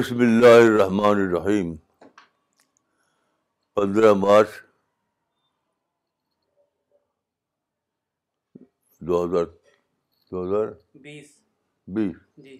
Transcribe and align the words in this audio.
بسم 0.00 0.18
اللہ 0.24 0.58
الرحمن 0.66 1.04
الرحیم 1.20 1.74
پندرہ 3.74 4.12
مارچ 4.20 4.48
دو 9.08 9.22
ہزار 9.24 9.44
دو 10.30 10.44
ہزار 10.44 10.66
بیس 11.02 11.32
بیس 11.96 12.16
جی۔ 12.44 12.56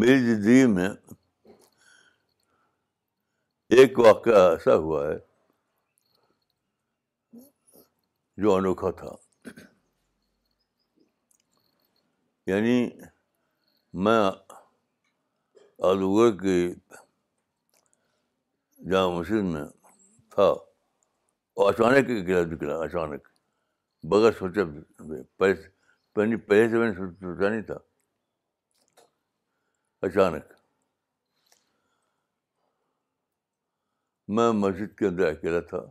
میری 0.00 0.18
جی 0.24 0.34
زندگی 0.34 0.66
میں 0.74 0.88
ایک 3.76 3.98
واقعہ 4.08 4.42
ایسا 4.50 4.74
ہوا 4.84 5.06
ہے 5.06 5.18
جو 8.42 8.54
انوکھا 8.54 8.90
تھا 9.02 9.22
یعنی 12.46 12.72
میں 14.04 14.18
آلوگڑ 15.90 16.30
کی 16.40 16.74
جامع 18.90 19.18
مسجد 19.18 19.44
میں 19.52 19.64
تھا 20.34 20.42
اور 21.62 21.72
اچانک 21.72 22.10
ایک 22.10 22.26
گلاس 22.28 22.46
نکلا 22.52 22.76
اچانک 22.84 23.28
بغیر 24.12 24.32
سوچا 24.38 24.62
پہلے 25.36 26.36
پہلے 26.46 26.68
سے 26.70 26.74
یعنی 26.76 26.78
میں 26.78 26.90
نے 26.90 26.94
سوچا 26.96 27.48
نہیں 27.48 27.62
تھا 27.70 27.78
اچانک 30.06 30.52
میں 34.36 34.50
مسجد 34.60 34.98
کے 34.98 35.06
اندر 35.06 35.26
اکیلا 35.28 35.60
تھا 35.70 35.82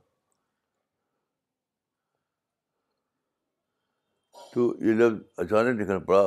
تو 4.54 4.74
یہ 4.86 4.94
لفظ 5.02 5.22
اچانک 5.44 5.80
دکھنا 5.82 6.00
پڑا 6.06 6.24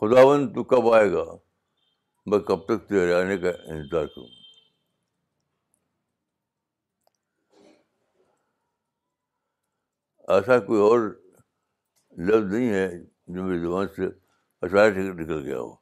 خدا 0.00 0.22
تو 0.54 0.62
کب 0.70 0.92
آئے 0.94 1.10
گا 1.12 1.24
میں 2.30 2.38
کب 2.48 2.64
تک 2.68 2.88
تیرے 2.88 3.12
آنے 3.14 3.36
کا 3.42 3.48
انتظار 3.72 4.06
کروں 4.14 4.42
ایسا 10.36 10.58
کوئی 10.66 10.80
اور 10.88 10.98
لفظ 12.28 12.52
نہیں 12.52 12.68
ہے 12.74 12.88
جو 13.34 13.42
میری 13.42 13.58
زبان 13.62 13.88
سے 13.96 14.06
اچانک 14.66 14.94
سے 14.96 15.02
نکل 15.22 15.44
گیا 15.46 15.58
ہو 15.60 15.74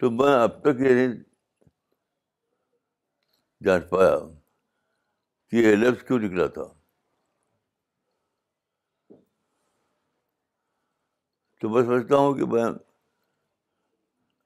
تو 0.00 0.10
میں 0.18 0.34
اب 0.42 0.60
تک 0.64 0.80
یہ 0.86 0.94
نہیں 0.94 1.14
جانچ 3.66 3.88
پایا 3.90 4.16
کہ 5.50 5.56
یہ 5.56 5.74
لفظ 5.76 6.02
کیوں 6.06 6.18
نکلا 6.20 6.46
تھا 6.56 6.62
تو 11.60 11.68
میں 11.68 11.82
سمجھتا 11.82 12.16
ہوں 12.16 12.34
کہ 12.38 12.46
میں 12.52 12.62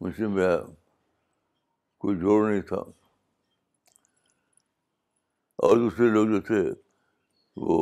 ان 0.00 0.12
سے 0.16 0.26
میں 0.34 0.48
کوئی 2.00 2.16
جوڑ 2.18 2.36
نہیں 2.50 2.60
تھا 2.68 2.78
اور 5.66 5.76
دوسرے 5.76 6.08
لوگ 6.10 6.26
جو 6.28 6.40
تھے 6.50 6.60
وہ 7.66 7.78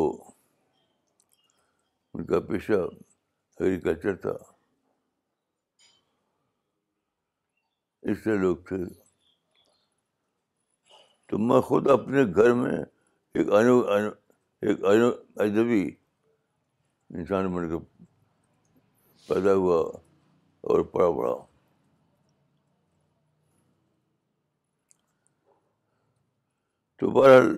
ان 2.14 2.24
کا 2.26 2.40
پیشہ 2.48 2.72
ایگریکلچر 3.62 4.16
تھا 4.24 4.32
اس 8.10 8.22
سے 8.24 8.36
لوگ 8.40 8.56
تھے 8.68 8.76
تو 11.30 11.38
میں 11.48 11.60
خود 11.68 11.90
اپنے 11.90 12.24
گھر 12.34 12.52
میں 12.62 12.78
ایک 13.40 14.78
ادبی 15.44 15.82
انسان 17.14 17.46
بن 17.54 17.68
کے 17.70 17.84
پیدا 19.28 19.52
ہوا 19.54 19.74
اور 20.70 20.80
پڑا 20.92 21.08
بڑا 21.16 21.32
تو 26.98 27.10
بہرحال 27.10 27.56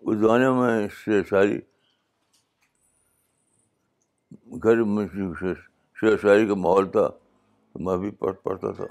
اس 0.00 0.16
زمانے 0.20 0.48
میں 0.60 0.88
شیر 1.04 1.22
شاعری 1.30 1.58
گھر 4.62 4.82
شعر 6.00 6.16
شاعری 6.22 6.46
کا 6.48 6.54
ماحول 6.64 6.90
تھا 6.92 7.06
تو 7.08 7.78
میں 7.84 7.96
بھی 8.02 8.10
پڑھ 8.22 8.34
پڑھتا 8.44 8.72
تھا 8.76 8.86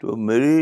تو 0.00 0.16
میری 0.16 0.60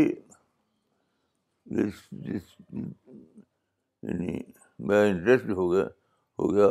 یعنی 4.01 4.37
میرا 4.79 5.01
انٹرسٹ 5.07 5.49
ہو 5.57 5.71
گیا 5.71 5.83
ہو 6.39 6.53
گیا 6.53 6.67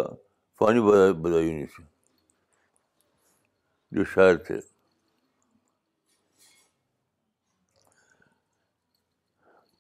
فانی 0.59 0.81
بدایونی 1.23 1.67
سے 1.77 1.83
جو 3.97 4.05
شاعر 4.15 4.37
تھے 4.47 4.59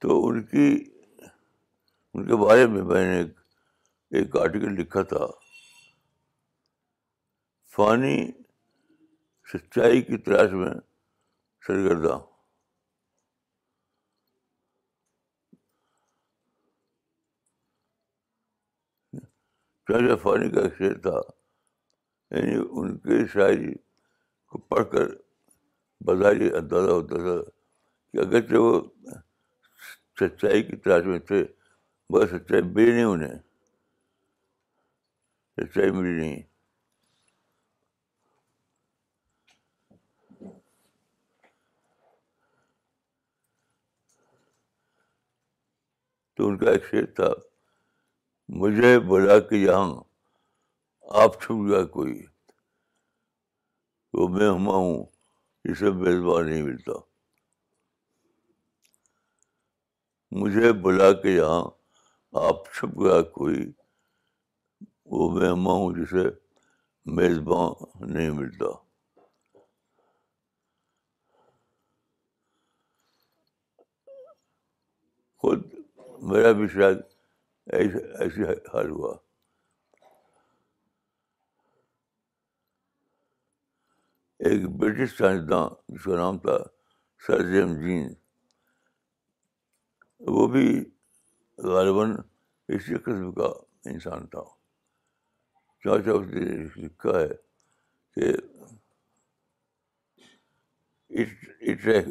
تو 0.00 0.26
ان 0.26 0.42
کی 0.44 0.68
ان 2.14 2.26
کے 2.26 2.36
بارے 2.46 2.66
میں 2.66 2.82
میں 2.84 3.04
نے 3.06 3.20
ایک 4.18 4.36
آرٹیکل 4.36 4.72
لکھا 4.80 5.02
تھا 5.12 5.26
فانی 7.76 8.16
سچائی 9.52 10.02
کی 10.02 10.16
تلاش 10.24 10.50
میں 10.52 10.72
سرگرداں 11.66 12.18
فانی 20.22 20.48
کا 20.50 20.62
شعر 20.78 20.94
تھا 21.02 21.20
یعنی 22.36 22.54
ان 22.70 22.96
کے 22.98 23.18
شاعری 23.32 23.72
کو 24.50 24.58
پڑھ 24.68 24.84
کر 24.92 25.08
بظاہر 26.06 26.54
اندازہ 26.58 26.90
ہوتا 26.90 27.16
تھا 27.24 27.36
کہ 28.12 28.18
اگرچہ 28.26 28.56
وہ 28.58 28.80
سچائی 30.20 30.62
کی 30.62 30.76
تلاش 30.84 31.04
میں 31.04 31.18
تھے 31.28 31.44
بہت 32.12 32.28
سچائی 32.30 32.62
ملی 32.72 32.92
نہیں 32.92 33.04
انہیں 33.04 33.38
سچائی 35.60 35.90
ملی 35.90 36.18
نہیں 36.20 36.42
تو 46.36 46.46
ان 46.48 46.56
کا 46.58 46.70
ایک 46.70 46.84
شعر 46.90 47.04
تھا 47.16 47.30
مجھے 48.60 48.98
بولا 49.08 49.38
کہ 49.48 49.54
یہاں 49.54 49.88
آپ 51.20 51.34
چھپ 51.42 51.60
گیا 51.68 51.82
کوئی 51.92 52.14
تو 54.12 54.26
میں 54.32 54.48
ہما 54.48 54.74
ہوں 54.74 55.04
جسے 55.68 55.90
میزبان 56.00 56.42
نہیں 56.48 56.60
ملتا 56.62 56.92
مجھے 60.40 60.72
بلا 60.82 61.10
کے 61.22 61.30
یہاں 61.36 61.62
آپ 62.48 62.66
چھپ 62.74 62.98
گیا 63.02 63.20
کوئی 63.36 63.64
وہ 65.14 65.30
میں 65.38 65.50
ہما 65.50 65.72
ہوں 65.78 65.94
جسے 66.00 66.28
میزبان 67.20 68.04
نہیں 68.12 68.30
ملتا 68.40 68.70
خود 75.44 75.64
میرا 76.32 76.52
بھی 76.60 76.68
شاید 76.74 76.98
ایسے 77.76 77.98
ایسے 78.22 78.52
حال 78.72 78.90
ہوا 78.90 79.12
ایک 84.46 84.62
برٹش 84.78 85.16
سائنسداں 85.18 85.66
جس 85.92 86.04
کا 86.04 86.16
نام 86.16 86.38
تھا 86.46 86.56
سر 87.26 87.42
جیم 87.50 87.74
جین 87.82 88.12
وہ 90.34 90.46
بھی 90.52 90.64
غالباً 91.72 92.16
اسی 92.76 92.94
قسم 93.04 93.30
کا 93.36 93.48
انسان 93.90 94.26
تھا 94.34 94.42
چاچا 95.84 96.12
اس 96.18 96.26
نے 96.34 96.40
لکھا 96.84 97.18
ہے 97.20 97.28
کہ 98.14 98.34
it 101.70 102.08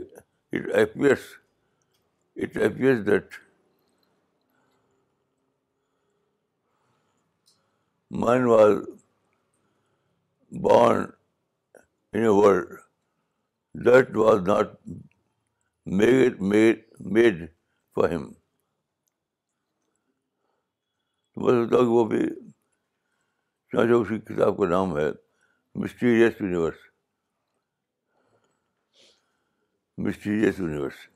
appears 0.77 1.31
it 2.41 2.57
appears 2.61 3.05
that 3.05 3.35
mine 8.19 8.45
was 8.45 8.77
born 10.63 11.03
in 12.15 12.21
a 12.23 12.27
world 12.37 12.73
that 13.85 14.15
was 14.17 14.41
not 14.47 14.71
made 15.99 16.41
made 16.51 16.81
made 17.17 17.43
for 17.95 18.09
ہم 18.13 18.31
تو 21.33 21.41
میں 21.45 21.53
ہوں 21.59 21.67
کہ 21.69 21.75
وہ 21.91 22.03
بھی 22.07 22.25
چاہے 23.71 23.91
اس 23.99 24.07
کی 24.09 24.19
کتاب 24.33 24.57
کا 24.57 24.67
نام 24.69 24.97
ہے 24.97 25.09
مسٹیریس 25.81 26.41
یونیورس 26.41 26.85
مسٹیریس 30.05 30.59
یونیورس 30.59 31.07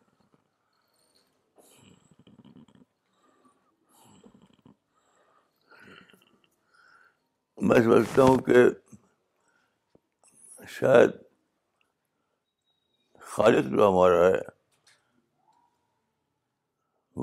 میں 7.64 7.80
سمجھتا 7.82 8.24
ہوں 8.24 8.38
کہ 8.46 8.64
شاید 10.80 11.12
خالد 13.36 13.70
جو 13.76 13.88
ہمارا 13.90 14.28
ہے 14.28 14.42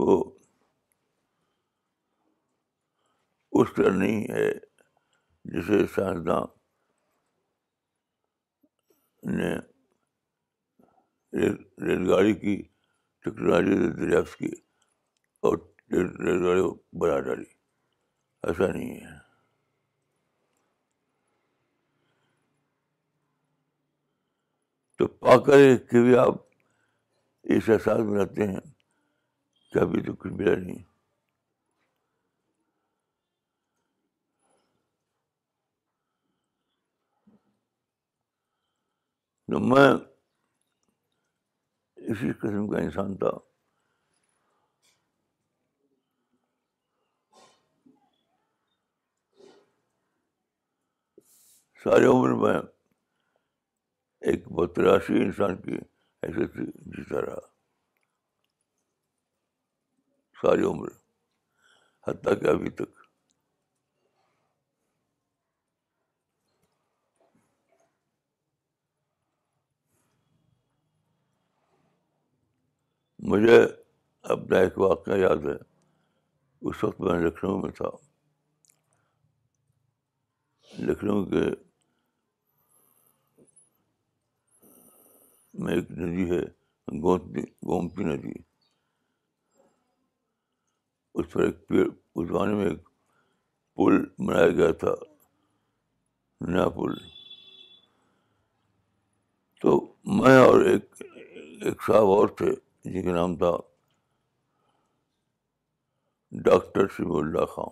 وہ 0.04 0.22
اس 3.60 3.68
طرح 3.76 3.92
نہیں 3.96 4.22
ہے 4.34 4.50
جسے 5.54 5.84
سائنسداں 5.94 6.40
نے 9.36 9.54
ریل 11.86 12.08
گاڑی 12.10 12.32
کی 12.40 12.56
ٹیکنالوجی 13.24 13.90
دریافت 14.00 14.36
کی 14.38 14.50
اور 15.48 15.58
ریل 15.92 16.42
گاڑی 16.46 16.62
بنا 17.00 17.20
ڈالی 17.26 17.44
ایسا 18.42 18.70
نہیں 18.72 18.94
ہے 19.06 19.20
کر 25.20 25.76
کہ 25.90 26.16
آپ 26.18 26.34
اس 27.54 27.68
احساس 27.74 28.00
میں 28.08 28.18
رہتے 28.20 28.46
ہیں 28.46 28.60
کہ 29.72 29.78
ابھی 29.82 30.02
تو 30.02 30.14
کچھ 30.14 30.32
ملا 30.32 30.54
نہیں 30.62 30.82
تو 39.52 39.58
میں 39.60 39.88
اسی 42.10 42.32
قسم 42.40 42.68
کا 42.70 42.78
انسان 42.82 43.16
تھا 43.16 43.30
ساری 51.84 52.04
عمر 52.06 52.32
میں 52.42 52.58
ایک 54.30 54.46
بہت 54.48 54.78
انسان 54.78 55.56
کی 55.60 55.74
حیثیت 56.24 56.54
جیتا 56.96 57.20
رہا 57.26 57.40
ساری 60.42 60.62
عمر 60.66 60.88
حتیٰ 62.08 62.38
کہ 62.40 62.46
ابھی 62.50 62.70
تک 62.80 63.00
مجھے 73.32 73.60
اپنا 74.34 74.58
ایک 74.58 74.78
واقعہ 74.78 75.16
یاد 75.18 75.44
ہے 75.46 75.56
اس 76.68 76.84
وقت 76.84 77.00
میں 77.00 77.18
لکھنؤ 77.26 77.58
میں 77.62 77.70
تھا 77.78 77.90
لکھنؤ 80.86 81.24
کے 81.30 81.44
میں 85.62 85.74
ایک 85.74 85.90
ندی 85.98 86.28
ہے 86.30 86.40
گومتی 87.02 87.42
گومتی 87.70 88.04
ندی 88.04 88.32
اس 91.18 91.26
پر 91.32 91.42
ایک 91.44 91.66
پیڑ 91.68 91.84
اس 91.88 92.26
زمانے 92.28 92.54
میں 92.60 92.64
ایک 92.70 92.82
پل 93.76 93.96
بنایا 94.26 94.48
گیا 94.60 94.70
تھا 94.80 94.94
نیا 96.52 96.68
پل 96.78 96.94
تو 99.60 99.74
میں 100.20 100.36
اور 100.44 100.60
ایک 100.70 101.02
ایک 101.02 101.82
صاحب 101.86 102.10
اور 102.16 102.28
تھے 102.38 102.50
جن 102.92 103.02
کا 103.04 103.12
نام 103.20 103.36
تھا 103.42 103.50
ڈاکٹر 106.48 106.88
شیب 106.96 107.12
اللہ 107.16 107.46
خاں 107.54 107.70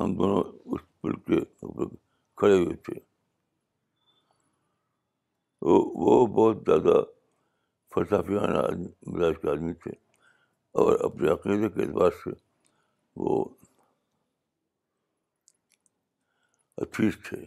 ہم 0.00 0.14
دونوں 0.16 0.42
اس 0.72 0.80
پل 1.02 1.14
کے 1.28 1.44
کھڑے 1.62 2.56
ہوئے 2.62 2.74
تھے 2.88 3.06
وہ 5.64 6.26
بہت 6.34 6.56
زیادہ 6.66 7.00
فلسفیانہ 7.94 8.62
مزاج 9.10 9.34
کے 9.42 9.48
آدمی 9.50 9.72
تھے 9.82 9.90
اور 10.80 10.98
اپنے 11.04 11.30
عقیدے 11.32 11.68
کے 11.68 11.82
اعتبار 11.82 12.10
سے 12.24 12.30
وہ 13.22 13.44
عطیذ 16.82 17.16
تھے 17.28 17.44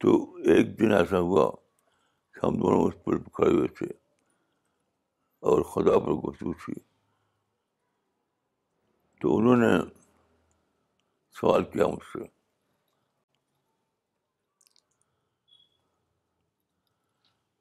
تو 0.00 0.14
ایک 0.54 0.78
دن 0.78 0.92
ایسا 0.94 1.18
ہوا 1.18 1.50
کہ 2.34 2.44
ہم 2.46 2.58
دونوں 2.60 2.82
اس 2.86 2.94
پر 3.04 3.18
کھڑے 3.34 3.50
ہوئے 3.54 3.68
تھے 3.78 3.86
اور 5.50 5.62
خدا 5.72 5.98
پر 6.04 6.12
گفتگو 6.26 6.52
تھی 6.64 6.74
تو 9.20 9.36
انہوں 9.36 9.56
نے 9.64 9.72
سوال 11.40 11.64
کیا 11.72 11.86
مجھ 11.86 12.04
سے 12.12 12.22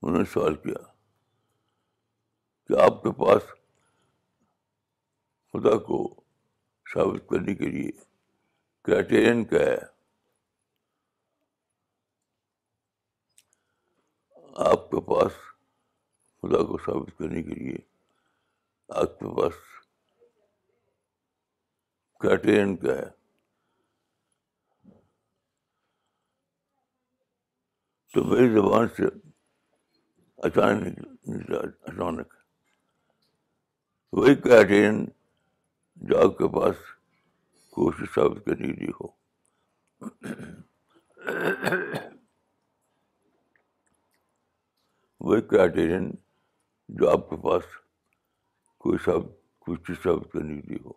انہوں 0.03 0.17
نے 0.19 0.25
سوال 0.31 0.55
کیا 0.63 0.79
کہ 2.67 2.79
آپ 2.85 3.01
کے 3.03 3.11
پاس 3.19 3.43
خدا 5.53 5.75
کو 5.85 5.99
ثابت 6.93 7.29
کرنے 7.29 7.55
کے 7.55 7.65
لیے 7.75 7.91
کرائٹیرین 8.85 9.43
کیا 9.51 9.61
ہے 9.65 9.77
آپ 14.71 14.89
کے 14.91 15.01
پاس 15.11 15.39
خدا 16.41 16.63
کو 16.71 16.77
ثابت 16.85 17.17
کرنے 17.19 17.43
کے 17.43 17.55
لیے 17.63 17.75
آپ 19.03 19.17
کے 19.19 19.35
پاس 19.41 19.63
کرائٹیرین 22.23 22.75
کیا 22.85 22.97
ہے 23.01 23.09
تو 28.13 28.23
میری 28.23 28.49
زبان 28.53 28.87
سے 28.97 29.07
اچانک 30.47 30.99
اچانک 31.89 32.33
وہی 34.17 34.35
جو 36.07 36.17
آپ 36.23 36.37
کے 36.37 36.47
پاس 36.55 36.75
کوشش 37.75 38.13
ثابت 38.15 38.45
کے 38.45 38.55
لیے 38.63 38.89
ہو 38.99 39.07
وہی 45.19 45.41
کرائٹیرین 45.51 46.09
جو 46.99 47.09
آپ 47.11 47.29
کے 47.29 47.35
پاس 47.47 47.63
کوئی 48.87 48.97
سب 49.05 49.29
چیز 49.87 50.01
ثابت 50.03 50.31
کے 50.33 50.39
لیے 50.47 50.77
ہو 50.85 50.91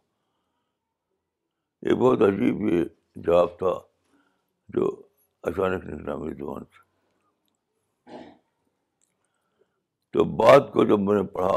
یہ 1.89 1.95
بہت 2.05 2.23
عجیب 2.31 2.67
یہ 2.73 2.83
جواب 3.29 3.59
تھا 3.59 3.77
جو 4.79 4.89
اچانک 5.51 5.87
نکلا 5.93 6.17
میری 6.25 6.35
زبان 6.43 6.65
سے 6.73 6.85
تو 10.17 10.25
بات 10.25 10.71
کو 10.73 10.85
جب 10.89 11.01
میں 11.07 11.15
نے 11.15 11.23
پڑھا 11.33 11.57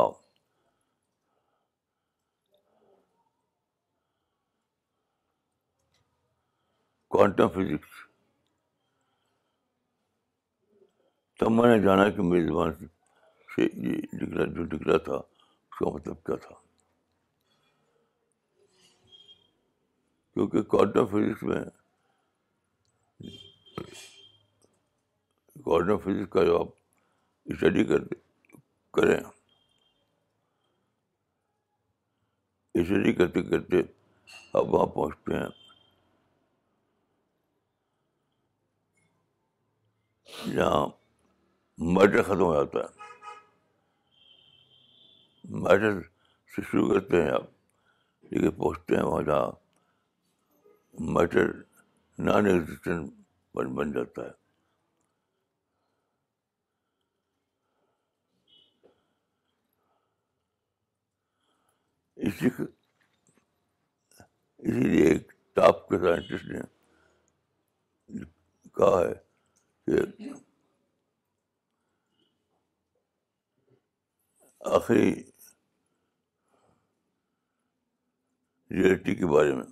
کوانٹم 7.15 7.47
فزکس 7.53 7.93
تب 11.39 11.51
میں 11.51 11.75
نے 11.75 11.79
جانا 11.85 12.09
کہ 12.15 12.21
میری 12.31 12.45
زبان 12.47 12.73
سے 13.55 13.67
یہ 13.87 14.45
نکلا 14.73 14.97
تھا 15.09 15.15
اس 15.15 15.77
کا 15.79 15.89
مطلب 15.95 16.21
کیا 16.25 16.35
تھا 16.47 16.55
کیونکہ 20.33 20.61
کوانٹم 20.75 21.05
فزکس 21.17 21.43
میں 21.51 21.63
کوانٹم 25.63 25.97
فزکس 26.09 26.31
کا 26.33 26.43
جو 26.45 26.59
آپ 26.61 26.75
اسٹڈی 27.53 27.83
کرتے 27.93 28.27
کریں 28.93 29.19
اسی 32.81 32.95
لیے 33.01 33.13
کرتے 33.13 33.41
کرتے 33.49 33.81
آپ 34.57 34.65
وہاں 34.73 34.85
پہنچتے 34.95 35.37
ہیں 35.39 35.47
جہاں 40.55 40.85
مرڈر 41.93 42.21
ختم 42.23 42.41
ہو 42.43 42.53
جاتا 42.63 42.79
ہے 42.79 43.07
مرڈر 45.61 45.99
سے 46.55 46.61
شروع 46.71 46.87
کرتے 46.93 47.21
ہیں 47.23 47.31
آپ 47.31 47.43
لیکن 48.31 48.51
پہنچتے 48.57 48.95
ہیں 48.95 49.03
وہاں 49.03 49.21
جہاں 49.27 49.49
مرڈر 51.13 51.51
نان 52.27 52.45
بن 53.55 53.73
بن 53.75 53.91
جاتا 53.91 54.25
ہے 54.25 54.37
اسی 62.29 62.47
لیے 64.89 65.07
ایک 65.11 65.31
ٹاپ 65.55 65.87
کے 65.89 65.97
سائنٹسٹ 65.99 66.49
نے 66.51 68.19
کہا 68.77 68.99
ہے 69.07 69.13
کہ 69.85 70.31
آخری 74.75 75.13
ریئلٹی 78.71 79.11
جی 79.11 79.15
کے 79.19 79.25
بارے 79.25 79.53
میں 79.55 79.63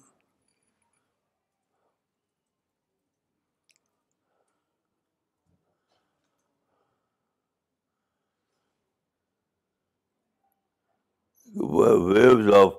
وہ 11.59 11.85
ویوز 12.09 12.51
آف 12.55 12.73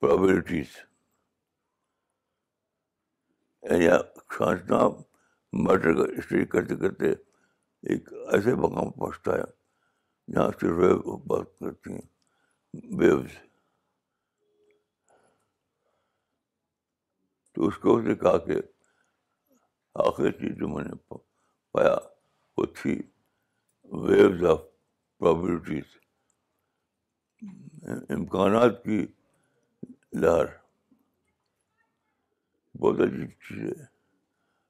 پرابلٹیز 0.00 0.76
یعنی 3.70 3.86
کھانچنا 4.34 4.78
میٹر 5.64 5.94
کا 5.94 6.02
اسٹڈی 6.18 6.44
کرتے 6.52 6.76
کرتے 6.80 7.10
ایک 7.92 8.12
ایسے 8.34 8.54
مقام 8.54 8.90
پہنچتا 8.90 9.36
ہے 9.36 10.32
جہاں 10.32 10.48
سے 10.60 10.72
بات 11.28 11.58
کرتی 11.60 11.92
ہیں 11.92 12.96
ویوز 13.00 13.36
تو 17.54 17.66
اس 17.66 17.76
کو 17.82 17.96
اس 17.96 18.04
نے 18.06 18.14
کہا 18.22 18.36
کہ 18.46 18.60
آخری 20.06 20.32
چیز 20.40 20.56
جو 20.60 20.68
میں 20.68 20.84
نے 20.84 20.94
پایا 21.72 21.94
وہ 22.58 22.64
تھی 22.82 23.00
ویوز 24.08 24.44
آف 24.52 24.60
پرابلٹیز 25.18 26.02
امکانات 28.14 28.82
کی 28.84 29.04
لہر 30.20 30.46
بہت 32.82 33.00
عجیب 33.00 33.30
چیز 33.48 33.58
ہے 33.80 33.84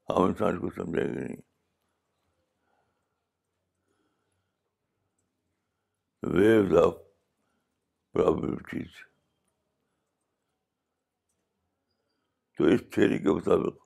ہم 0.09 0.23
انسان 0.23 0.59
کو 0.59 0.69
سمجھیں 0.77 1.03
گے 1.03 1.09
نہیں 1.19 1.37
ویوز 6.33 6.75
آف 6.83 6.93
پرابلمٹیز 8.13 8.99
تو 12.57 12.65
اس 12.73 12.81
تھیری 12.93 13.17
کے 13.23 13.29
مطابق 13.29 13.83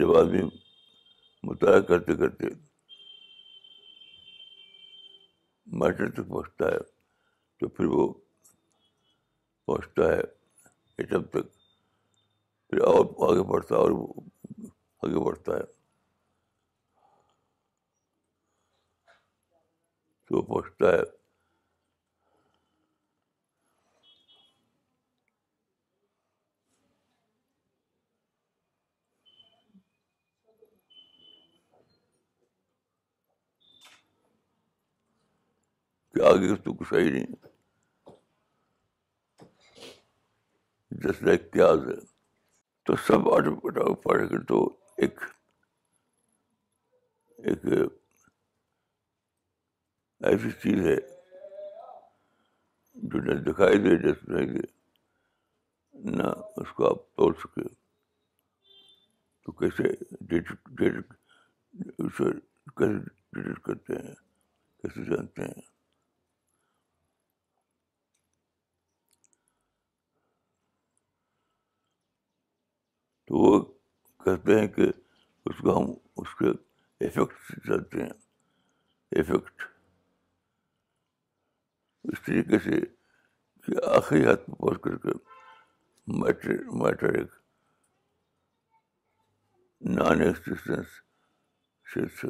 جب 0.00 0.16
آدمی 0.16 0.42
مطالعہ 1.48 1.80
کرتے 1.88 2.16
کرتے 2.16 2.48
میٹر 5.78 6.10
تک 6.10 6.28
پہنچتا 6.28 6.68
ہے 6.70 6.78
تو 7.60 7.68
پھر 7.68 7.84
وہ 7.92 8.12
پہنچتا 9.66 10.08
ہے 10.12 10.20
ایٹم 10.98 11.22
تک 11.32 11.46
پھر 12.70 12.80
اور 12.86 13.04
آگے 13.28 13.42
بڑھتا 13.52 13.74
ہے 13.74 13.80
اور 13.80 13.90
آگے 15.08 15.24
بڑھتا 15.24 15.56
ہے 15.56 15.64
تو 20.30 20.42
پہنچتا 20.42 20.92
ہے 20.92 21.02
کہ 36.14 36.22
آگے 36.28 36.54
تو 36.64 36.72
کچھ 36.78 36.92
ہی 36.94 37.10
نہیں 37.10 37.26
جس 41.04 41.22
پیاز 41.52 41.86
ہے 41.88 41.96
تو 42.86 42.96
سب 43.06 43.28
آٹو 43.34 43.54
پٹا 43.60 43.92
پڑے 44.02 44.24
گا 44.30 44.42
تو 44.48 44.58
ایک 45.02 45.20
ایک 47.48 47.64
ایسی 50.28 50.50
چیز 50.62 50.86
ہے 50.86 50.96
جو 53.12 53.18
نہ 53.28 53.38
دکھائی 53.50 53.78
دے 53.84 53.96
دے 54.02 54.44
نہ 56.16 56.28
اس 56.60 56.72
کو 56.76 56.86
آپ 56.88 57.04
توڑ 57.16 57.32
سکے 57.44 57.68
تو 59.44 59.52
کیسے 59.60 59.88
ڈیٹ 60.28 60.52
ڈیٹ 60.68 60.92
ڈیٹ 61.82 62.00
اسے 62.04 62.30
کیسے 62.78 63.54
کرتے 63.64 63.98
ہیں 64.06 64.14
کیسے 64.82 65.04
جانتے 65.10 65.42
ہیں 65.42 65.68
تو 73.30 73.36
وہ 73.38 73.60
کہتے 74.24 74.58
ہیں 74.60 74.68
کہ 74.76 74.86
اس 75.48 75.58
کو 75.62 75.76
ہم 75.78 75.90
اس 76.22 76.34
کے 76.38 76.48
افیکٹ 77.06 77.68
ہیں 77.94 78.08
افیکٹ 79.20 79.62
اس 82.12 82.22
طریقے 82.26 82.58
سے 82.64 82.80
کہ 83.66 83.84
آخری 83.90 84.24
ہاتھ 84.26 84.46
پہ 84.48 84.52
پہنچ 84.54 84.80
کر 84.82 84.96
کے 84.96 86.56
میٹر 86.82 87.14
ایک 87.18 87.38
نان 89.98 90.20
ایکسٹینس 90.26 90.98
سے 92.20 92.28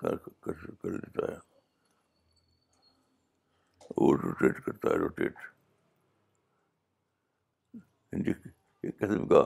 کر 0.00 0.90
لیتا 0.90 1.32
ہے 1.32 1.38
وہ 3.96 4.12
روٹیٹ 4.24 4.64
کرتا 4.64 4.88
ہے 4.88 4.96
روٹیٹ 5.06 5.46
ایک 8.32 9.00
قسم 9.00 9.26
کا 9.28 9.44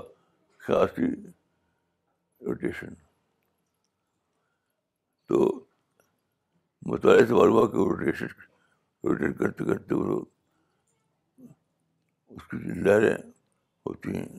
خاصی 0.67 1.07
روٹیشن 2.47 2.95
تو 5.29 5.39
معلوم 6.87 7.31
ہوا 7.31 7.67
کہ 7.71 7.77
روٹیشن 7.93 8.27
روٹیٹ 9.07 9.39
کرتے 9.39 9.65
کرتے 9.71 9.95
وہ 9.95 10.21
اس 12.29 12.47
کی 12.51 12.57
لہریں 12.85 13.15
ہوتی 13.87 14.17
ہیں 14.17 14.39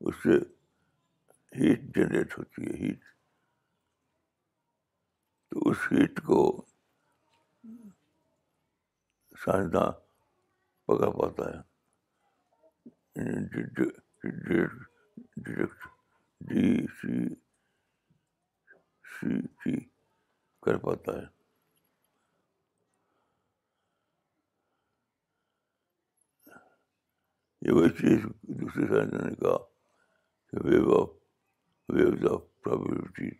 اس 0.00 0.16
سے 0.22 0.36
ہیٹ 1.60 1.84
جنریٹ 1.96 2.38
ہوتی 2.38 2.62
ہے 2.66 2.76
ہیٹ 2.84 3.04
تو 5.50 5.68
اس 5.70 5.86
ہیٹ 5.92 6.20
کو 6.26 6.40
سائنسداں 9.44 9.90
پکڑ 10.86 11.10
پاتا 11.20 11.50
ہے 11.52 13.20
یعنی 13.22 13.64
ڈی 14.34 15.64
سی 17.00 17.12
سی 19.14 19.34
ٹی 19.62 19.74
کر 20.64 20.76
پاتا 20.84 21.12
ہے 21.20 21.24
یہ 27.68 27.72
وہی 27.72 27.88
چیز 28.00 28.24
دوسرے 28.42 28.86
سائنس 28.92 29.12
نے 29.24 29.34
کہا 29.34 29.56
کہ 30.50 30.64
wave 30.66 31.00
of 31.02 31.08
waves 31.94 32.24
of 32.32 32.40
probabilities 32.62 33.34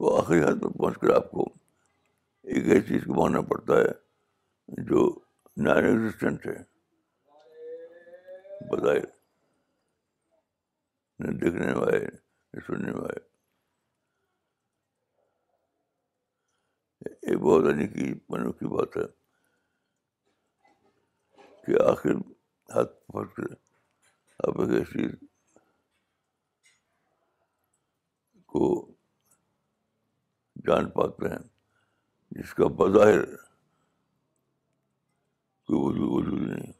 وہ 0.00 0.18
آخری 0.18 0.42
حد 0.44 0.60
پر 0.62 0.72
پہنچ 0.78 0.98
کر 1.00 1.14
آپ 1.16 1.30
کو 1.30 1.44
ایک 2.52 2.66
ایسی 2.70 2.82
چیز 2.86 3.04
کو 3.06 3.14
ماننا 3.14 3.40
پڑتا 3.50 3.74
ہے 3.80 4.82
جو 4.88 4.98
نان 5.64 5.76
ایگزٹنٹ 5.84 6.46
ہے 6.46 6.56
بدائے 8.70 9.00
نہ 11.18 11.30
دیکھنے 11.40 11.66
میں 11.66 11.86
آئے 11.92 12.00
نہ 12.04 12.60
سننے 12.66 12.92
میں 12.92 13.00
آئے 13.00 13.22
یہ 17.32 17.36
بہت 18.26 18.58
کی 18.60 18.66
بات 18.74 18.96
ہے 18.96 19.06
کہ 21.66 21.80
آخر 21.90 22.14
ہاتھ 22.74 22.92
پھنس 23.12 23.32
کر 23.36 23.52
آپ 24.48 24.60
ایک 24.60 24.78
ایسی 24.78 25.08
چیز 25.08 25.16
کو 28.52 28.68
جان 30.66 30.90
پاتے 31.00 31.28
ہیں 31.36 31.42
جس 32.36 32.52
کا 32.58 32.66
بظاہر 32.78 33.24
کوئی 35.66 35.78
وجود 35.78 36.08
وجود 36.10 36.42
نہیں 36.48 36.72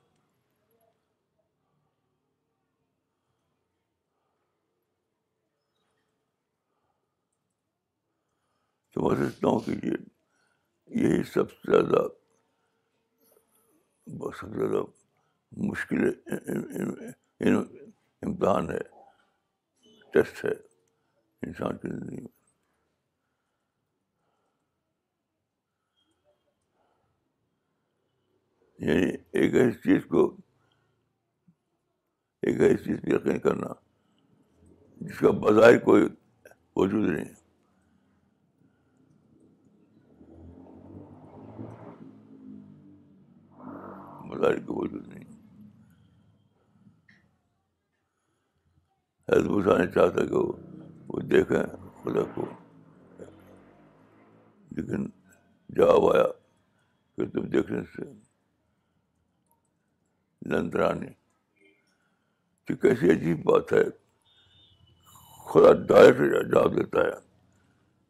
تو 8.95 9.09
میں 9.11 9.17
سوچتا 9.31 9.49
ہوں 9.49 9.61
کہ 9.67 9.91
یہی 11.03 11.23
سب 11.35 11.51
سے 11.53 11.71
زیادہ 11.71 12.07
سب 14.41 14.53
سے 14.53 14.59
زیادہ 14.59 14.83
مشکل 15.71 16.09
امتحان 18.27 18.71
ہے 18.71 18.83
ٹیسٹ 20.13 20.45
ہے 20.45 20.53
انسان 21.47 21.77
کی 21.77 21.89
زندگی 21.89 22.21
میں 22.21 22.33
یعنی 28.79 29.07
ایک 29.41 29.55
ایسی 29.55 29.79
چیز 29.83 30.05
کو 30.11 30.25
ایک 32.47 32.61
ایسی 32.61 32.85
چیز 32.85 33.01
پہ 33.03 33.15
یقین 33.15 33.39
کرنا 33.41 33.73
جس 35.01 35.19
کا 35.19 35.31
بظاہر 35.43 35.79
کوئی 35.85 36.03
وجود 36.77 37.09
نہیں 37.11 37.33
بظاہر 44.31 44.61
کوئی 44.67 44.79
وجود 44.95 45.07
نہیں 45.15 45.23
نے 49.79 49.87
چاہتا 49.95 50.25
کہ 50.27 50.37
وہ 51.09 51.21
دیکھیں 51.31 51.63
خدا 52.03 52.23
کو 52.35 52.45
لیکن 54.77 55.07
جواب 55.77 56.13
آیا 56.15 56.27
کہ 57.17 57.29
تم 57.33 57.49
دیکھنے 57.51 57.81
سے 57.95 58.03
نندرانی 60.53 61.11
تو 62.67 62.71
کیسی 62.81 63.07
عجیب 63.13 63.39
بات 63.45 63.71
ہے 63.73 63.83
خدا 65.51 65.71
ڈائریکٹ 65.89 66.49
جواب 66.53 66.73
دیتا 66.77 67.01
ہے 67.05 67.13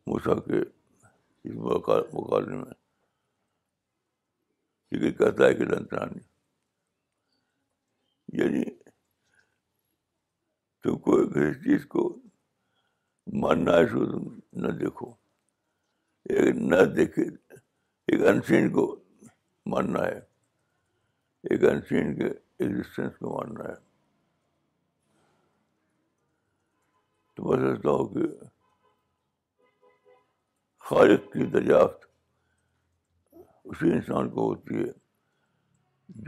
موسا 0.07 0.35
کے 0.47 0.59
اس 1.47 1.55
مقابلے 1.69 2.55
میں 2.57 2.73
کہتا 5.19 5.43
ہے 5.47 5.53
کہ 5.55 5.65
نندرانی 5.71 6.21
یعنی 8.43 8.63
تو 10.83 10.89
کوئی 11.07 11.23
کسی 11.29 11.53
چیز 11.65 11.83
کو 11.95 12.03
ماننا 13.43 13.73
ہے 13.77 13.85
تم 13.93 14.27
نہ 14.65 14.71
دیکھو 14.81 15.07
ایک 16.41 16.55
نہ 16.73 16.81
دیکھے 16.97 17.23
ایک 17.25 18.21
انسین 18.31 18.65
کو 18.73 18.85
ماننا 19.73 20.01
ہے 20.07 20.19
ایک 21.51 21.65
انسین 21.71 22.15
کے 22.19 22.27
ایگزسٹینس 22.65 23.17
کو 23.19 23.31
ماننا 23.33 23.65
ہے 23.69 23.75
تو 27.37 27.45
میں 27.49 27.57
سمجھتا 27.63 27.91
ہوں 27.91 28.07
کہ 28.15 28.27
خالق 30.91 31.31
کی 31.33 31.47
دریافت 31.57 32.07
اسی 33.65 33.93
انسان 33.93 34.29
کو 34.31 34.47
ہوتی 34.49 34.79
ہے 34.85 34.91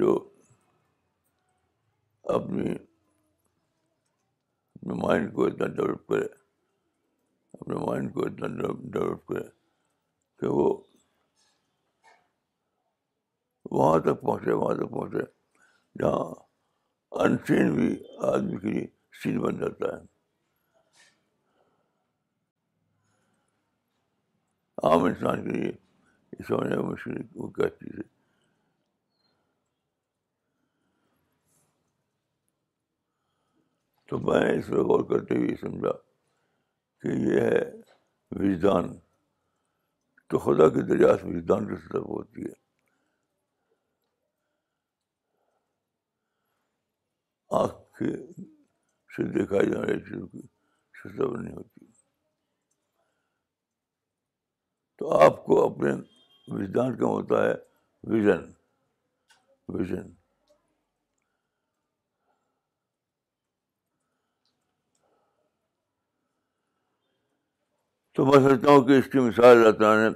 جو 0.00 0.12
اپنی 2.34 2.74
مائنڈ 5.02 5.32
کو 5.34 5.46
اتنا 5.46 5.66
ڈیولپ 5.78 6.06
کرے 6.08 6.26
اپنے 7.60 7.76
مائنڈ 7.86 8.12
کو 8.14 8.26
اتنا 8.26 8.46
ڈیولپ 8.90 9.26
کرے 9.28 9.46
کہ 10.40 10.46
وہ 10.60 10.68
وہاں 13.70 13.98
تک 14.06 14.20
پہنچے 14.20 14.52
وہاں 14.52 14.74
تک 14.76 14.90
پہنچے 14.90 15.22
جہاں 16.00 16.34
ان 17.24 17.36
سین 17.46 17.74
بھی 17.74 17.94
آدمی 18.32 18.58
کے 18.60 18.68
لیے 18.70 18.86
سین 19.22 19.38
بن 19.42 19.58
جاتا 19.58 19.96
ہے 19.96 20.04
عام 24.88 25.04
انسان 25.04 25.44
کے 25.44 25.56
لیے 25.58 25.70
یہ 25.70 26.42
سمجھنے 26.48 26.76
میں 26.76 26.84
مشین 26.84 27.26
وہ 27.34 27.48
کیا 27.58 27.68
چیز 27.78 27.98
ہے 27.98 28.04
تو 34.10 34.18
میں 34.26 34.42
اس 34.58 34.66
پہ 34.66 34.82
غور 34.90 35.02
کرتے 35.08 35.36
ہوئے 35.36 35.48
یہ 35.50 35.56
سمجھا 35.60 35.92
کہ 37.02 37.16
یہ 37.30 37.40
ہے 37.40 37.64
وجدان 38.40 38.92
تو 40.30 40.38
خدا 40.44 40.68
کی 40.74 40.82
دریافت 40.92 41.24
وجدان 41.24 41.66
کی 41.68 41.80
طرف 41.92 42.04
ہوتی 42.08 42.44
ہے 42.48 42.64
آنکھ 47.54 48.02
سے 49.16 49.22
دیکھا 49.38 49.62
جانے 49.72 49.92
رہی 49.92 50.00
چیزوں 50.04 50.26
کی 50.28 50.40
سزا 51.04 51.24
نہیں 51.40 51.54
ہوتی 51.54 51.84
تو 54.98 55.10
آپ 55.24 55.44
کو 55.44 55.64
اپنے 55.66 55.90
وجدان 56.52 56.96
کا 56.96 57.06
ہوتا 57.06 57.44
ہے 57.44 57.52
ویژن 58.12 58.44
ویژن 59.76 60.10
تو 68.14 68.24
میں 68.26 68.38
سمجھتا 68.48 68.70
ہوں 68.72 68.82
کہ 68.86 68.98
اس 68.98 69.08
کی 69.12 69.18
مثال 69.28 69.58
نے 69.80 70.10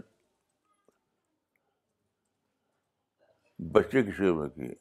بچے 3.73 4.03
کی 4.03 4.11
شروع 4.17 4.39
میں 4.41 4.49
کی 4.49 4.69
ہے 4.69 4.75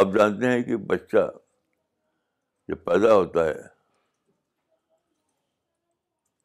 آپ 0.00 0.08
جانتے 0.18 0.50
ہیں 0.50 0.62
کہ 0.64 0.76
بچہ 0.90 1.22
جب 2.68 2.84
پیدا 2.84 3.12
ہوتا 3.14 3.44
ہے 3.44 3.54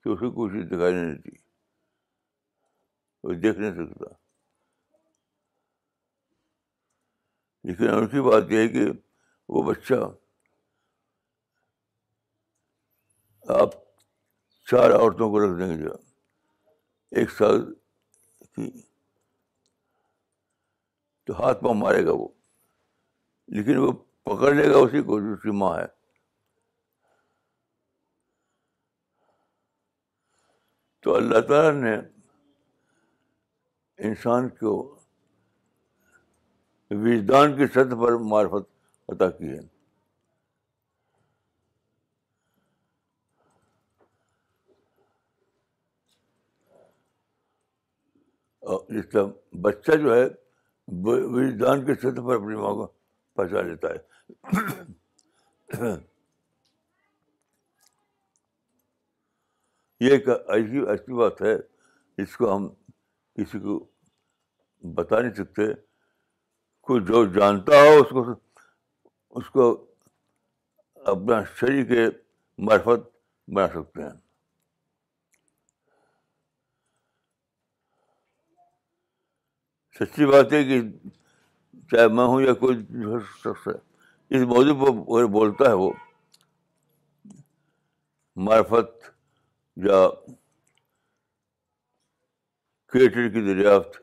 تو 0.04 0.14
اسے 0.14 0.30
کوشش 0.40 0.66
دکھائی 0.72 0.94
نہیں 0.94 1.14
دیتی 1.14 1.38
وہ 3.28 3.34
دیکھ 3.48 3.60
نہیں 3.60 3.72
سکتا 3.94 4.10
لیکن 7.68 7.90
ان 7.94 8.08
کی 8.14 8.22
بات 8.30 8.52
یہ 8.52 8.58
ہے 8.64 8.68
کہ 8.78 8.86
وہ 9.56 9.64
بچہ 9.72 10.04
آپ 13.62 13.74
چار 14.72 15.00
عورتوں 15.02 15.30
کو 15.32 15.46
رکھ 15.46 15.58
دیں 15.60 15.76
گے 15.82 15.94
ایک 17.20 17.32
سال 17.38 17.66
کی 18.56 18.70
تو 21.28 21.42
ہاتھ 21.42 21.64
پاؤں 21.64 21.76
مارے 21.84 22.06
گا 22.06 22.12
وہ 22.20 22.28
لیکن 23.56 23.78
وہ 23.78 23.92
پکڑ 24.26 24.54
لے 24.54 24.68
گا 24.74 24.78
اسی 24.78 25.02
کو 25.04 25.20
جو 25.20 25.34
اس 25.34 25.42
کی 25.42 25.52
ماں 25.58 25.78
ہے 25.78 25.86
تو 31.04 31.16
اللہ 31.16 31.40
تعالیٰ 31.48 31.72
نے 31.82 31.96
انسان 34.08 34.50
کو 34.62 34.76
وجدان 37.06 37.56
کی 37.58 37.68
سطح 37.74 38.02
پر 38.04 38.18
معرفت 38.32 38.70
عطا 39.14 39.30
کی 39.38 39.50
ہے 39.50 39.60
جس 48.94 49.10
طرح 49.12 49.26
بچہ 49.62 49.96
جو 50.04 50.16
ہے 50.16 50.26
وجدان 51.36 51.86
کی 51.86 51.94
سطح 52.02 52.28
پر 52.28 52.36
اپنی 52.42 52.56
ماں 52.56 52.74
کو 52.76 52.92
پہنچا 53.38 53.62
لیتا 53.62 53.88
ہے 53.94 53.98
یہ 60.06 60.12
ایک 60.16 60.28
ایسی 60.50 61.12
بات 61.18 61.38
ہے 61.42 61.54
کو 62.38 62.46
ہم 62.56 62.64
کسی 63.40 63.58
کو 63.66 63.74
بتا 64.96 65.20
نہیں 65.22 65.34
سکتے 65.42 65.62
کوئی 66.88 67.00
جو 67.08 67.18
جانتا 67.38 67.74
ہو 67.84 67.92
اس 68.04 68.10
کو 68.14 68.22
اس 69.40 69.48
کو 69.58 69.64
اپنا 71.14 71.38
شریر 71.60 71.84
کے 71.92 72.04
معرفت 72.70 73.04
بنا 73.56 73.68
سکتے 73.74 74.02
ہیں 74.04 74.16
سچی 80.00 80.24
بات 80.32 80.48
ہے 80.54 80.62
کہ 80.72 80.78
چاہے 81.92 82.08
میں 82.16 82.26
ہوں 82.28 82.42
یا 82.42 82.54
کوئی 82.62 82.78
شخص 83.44 83.68
ہے 83.68 83.74
اس 84.36 84.42
موضوع 84.54 84.74
پر 85.12 85.26
بولتا 85.36 85.68
ہے 85.70 85.74
وہ 85.82 85.92
معرفت 88.48 88.92
یا 89.86 90.00
کریٹر 92.94 93.28
کی 93.34 93.42
دریافت 93.46 93.98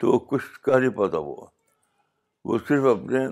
تو 0.00 0.12
وہ 0.12 0.18
کچھ 0.30 0.60
کہہ 0.64 0.78
نہیں 0.78 0.96
پاتا 0.98 1.18
وہ 1.28 1.36
وہ 2.48 2.58
صرف 2.68 2.84
اپنے 2.96 3.24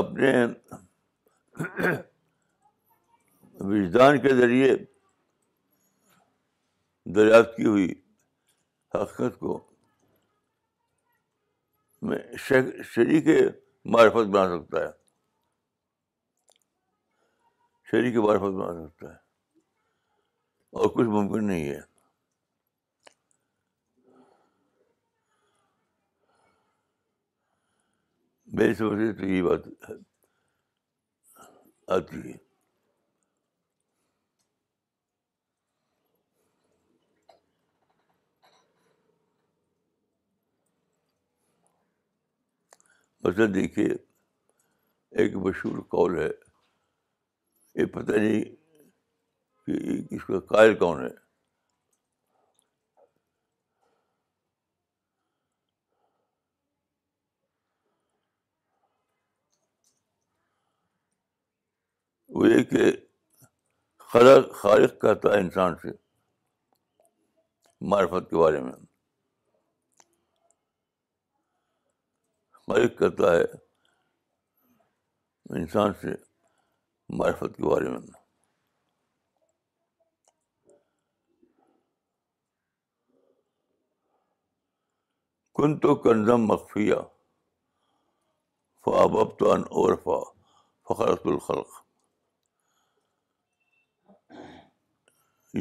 اپنے 0.00 0.32
وجدان 3.70 4.18
کے 4.20 4.34
ذریعے 4.40 4.74
دریافت 7.14 7.54
کی 7.56 7.64
ہوئی 7.64 7.88
حقیقت 8.94 9.38
کو 9.40 9.58
میں 12.08 12.18
شریر 12.44 13.20
کے 13.24 13.38
معرفت 13.92 14.30
بنا 14.32 14.58
سکتا 14.58 14.80
ہے 14.84 14.90
شریر 17.90 18.12
کے 18.12 18.20
معرفت 18.26 18.54
بنا 18.56 18.86
سکتا 18.88 19.12
ہے 19.12 19.18
اور 20.78 20.88
کچھ 20.94 21.08
ممکن 21.08 21.46
نہیں 21.46 21.68
ہے 21.68 21.80
میری 28.58 28.74
سمجھے 28.74 29.12
تو 29.20 29.24
یہ 29.26 29.42
بات 29.42 29.68
آتی 31.96 32.20
ہے 32.32 32.36
دیکھیے 43.30 43.86
ایک 45.22 45.34
مشہور 45.44 45.78
کال 45.90 46.18
ہے 46.18 46.28
یہ 47.80 47.86
پتہ 47.92 48.16
نہیں 48.16 48.44
کہ 49.66 50.14
اس 50.14 50.24
کا 50.24 50.40
قائل 50.54 50.74
کون 50.78 51.04
ہے 51.04 51.14
وہ 62.38 62.46
یہ 62.48 62.90
خلق 64.12 64.54
خالق 64.56 65.00
کہتا 65.02 65.32
ہے 65.34 65.38
انسان 65.40 65.74
سے 65.82 65.88
معرفت 67.92 68.30
کے 68.30 68.36
بارے 68.36 68.60
میں 68.60 68.72
مدد 72.68 72.94
کرتا 72.98 73.30
ہے 73.36 73.42
انسان 75.58 75.92
سے 76.00 76.14
معرفت 77.18 77.56
کے 77.56 77.66
بارے 77.68 77.88
میں 77.90 78.00
کن 85.56 85.78
تو 85.80 85.94
کنزم 86.06 86.46
مخفیہ 86.52 86.94
فاب 88.84 89.16
تو 89.38 89.50
ان 89.52 89.62
اور 89.82 89.94
فا 90.04 90.18
فخر 90.88 91.12
الخلق 91.34 91.80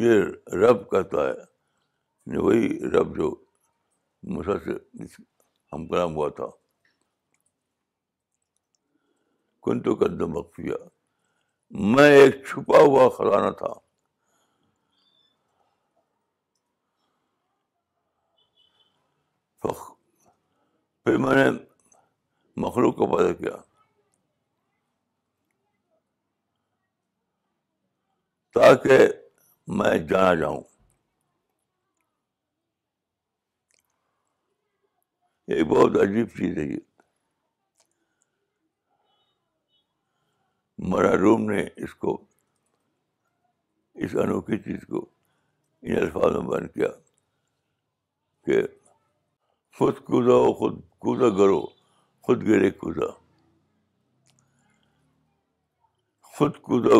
یہ 0.05 0.55
رب 0.65 0.89
کہتا 0.89 1.27
ہے 1.27 2.37
وہی 2.41 2.77
رب 2.97 3.15
جو 3.17 3.33
مسا 4.37 4.59
سے 4.63 5.15
ہم 5.73 5.87
کرام 5.87 6.15
ہوا 6.15 6.29
تھا 6.39 6.45
کا 9.65 10.05
مخفیہ 10.25 10.75
میں 11.93 12.09
ایک 12.17 12.35
چھپا 12.47 12.79
ہوا 12.81 13.07
خزانہ 13.17 13.49
تھا 13.59 13.73
پھر 21.05 21.17
میں 21.23 21.35
نے 21.35 21.45
مخلوق 22.61 22.95
کو 22.97 23.05
پیدا 23.15 23.31
کیا 23.39 23.55
تاکہ 28.55 29.07
میں 29.77 29.97
جانا 30.09 30.33
جاؤں 30.39 30.61
ایک 35.55 35.67
بہت 35.67 35.99
عجیب 36.01 36.29
چیز 36.37 36.57
ہے 36.57 36.63
یہ 36.71 36.79
مرا 40.79 41.15
روم 41.17 41.49
نے 41.51 41.63
اس 41.83 41.93
کو 41.95 42.13
اس 44.03 44.15
انوکھی 44.23 44.57
چیز 44.63 44.85
کو 44.87 45.05
ان 45.81 45.97
الفاظ 45.97 46.35
میں 46.35 46.41
بیان 46.47 46.67
کیا 46.67 46.87
کہ 48.45 48.61
خود 49.77 49.97
کودا 50.07 50.37
خود 50.57 50.79
کودا 51.05 51.29
کرو 51.37 51.59
خود 52.25 52.45
گرے 52.47 52.69
کودا 52.81 53.09
خود 56.37 56.57
کودا 56.67 56.99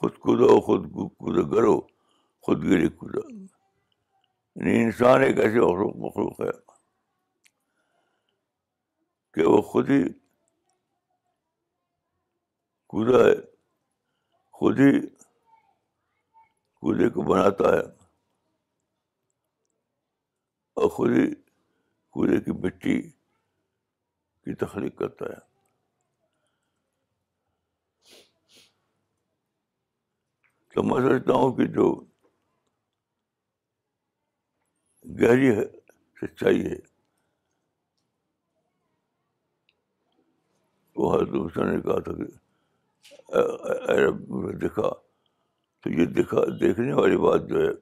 خود 0.00 0.18
کودا 0.18 0.60
خود 0.66 0.88
کودا 1.18 1.42
کرو 1.54 1.80
خود 2.46 2.64
گرے 2.70 2.88
کودا 2.98 3.26
یعنی 3.30 4.82
انسان 4.82 5.22
ایک 5.22 5.38
ایسے 5.40 5.60
مخلوق 6.06 6.40
ہے 6.40 6.50
کہ 9.34 9.46
وہ 9.50 9.60
خود 9.72 9.90
ہی 9.90 10.02
خود 12.88 14.78
ہی 14.80 14.90
کولے 16.80 17.08
کو 17.14 17.22
بناتا 17.32 17.72
ہے 17.72 17.80
اور 20.78 20.88
خود 20.96 21.10
ہی 21.16 21.26
کوڑے 22.14 22.40
کی 22.44 22.52
مٹی 22.64 23.00
کی 23.10 24.54
تخلیق 24.64 24.96
کرتا 24.98 25.26
ہے 25.32 25.46
تو 30.74 30.82
میں 30.82 31.00
سوچتا 31.08 31.34
ہوں 31.40 31.52
کہ 31.56 31.66
جو 31.76 31.86
گہری 35.20 35.48
ہے 35.58 35.64
سچائی 36.20 36.64
ہے 36.70 36.74
وہ 41.00 41.14
حسین 41.22 41.74
نے 41.74 41.80
کہا 41.80 41.98
تھا 42.06 42.12
کہ 42.16 42.32
عرب 43.88 44.28
میں 44.42 44.52
دکھا 44.62 44.88
تو 45.82 45.90
یہ 46.00 46.06
دکھا 46.16 46.40
دیکھنے 46.60 46.92
والی 47.00 47.16
بات 47.24 47.48
جو 47.48 47.60
ہے 47.66 47.72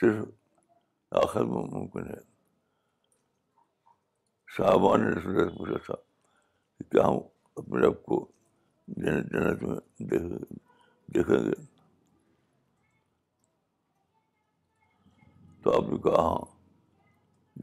صرف 0.00 0.24
آخر 1.24 1.44
میں 1.52 1.62
ممکن 1.72 2.06
ہے 2.08 2.20
صحابہ 4.56 4.96
نے 4.96 5.10
رسول 5.14 5.42
سے 5.44 5.48
پوچھا 5.58 5.76
تھا 5.86 5.94
کہ 6.78 6.84
کیا 6.90 7.04
ہم 7.06 7.16
اپنے 7.62 7.86
آپ 7.86 8.02
کو 8.06 8.24
جنت 8.96 9.32
جنت 9.32 9.62
میں 9.62 9.78
دیکھیں 11.14 11.34
گے 11.36 11.60
تو 15.64 15.76
آپ 15.76 15.90
نے 15.92 15.98
کہا 16.04 16.22
ہاں 16.26 16.44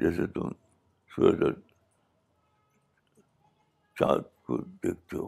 جیسے 0.01 0.27
تم 0.33 0.49
سورج 1.15 1.43
چاند 3.99 4.23
کو 4.45 4.57
دیکھتے 4.83 5.17
ہو 5.17 5.27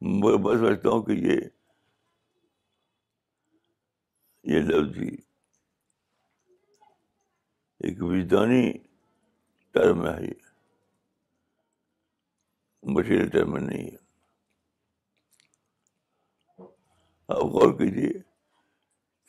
بس 0.00 0.58
سمجھتا 0.58 0.88
ہوں 0.88 1.02
کہ 1.02 1.12
یہ 1.12 1.38
یہ 4.54 4.60
لفظ 4.68 4.98
ایک 7.84 8.02
وجدانی 8.02 8.70
ٹرم 9.74 10.06
ہے 10.06 10.20
یہ 10.24 10.46
مشیر 12.94 13.26
ٹرم 13.32 13.56
نہیں 13.56 13.90
ہے 13.90 13.96
آپ 17.34 17.42
غور 17.54 17.72
کیجیے 17.78 18.12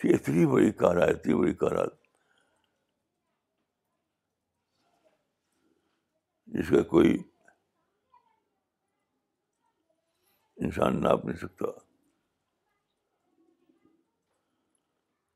کہ 0.01 0.13
اتنی 0.15 0.45
بڑی 0.51 0.71
کارا 0.81 1.05
اتنی 1.13 1.33
بڑی 1.39 1.53
کار 1.63 1.85
جس 6.53 6.69
کا 6.69 6.81
کوئی 6.93 7.17
انسان 10.65 10.99
ناپ 11.01 11.25
نہیں 11.25 11.37
سکتا 11.41 11.65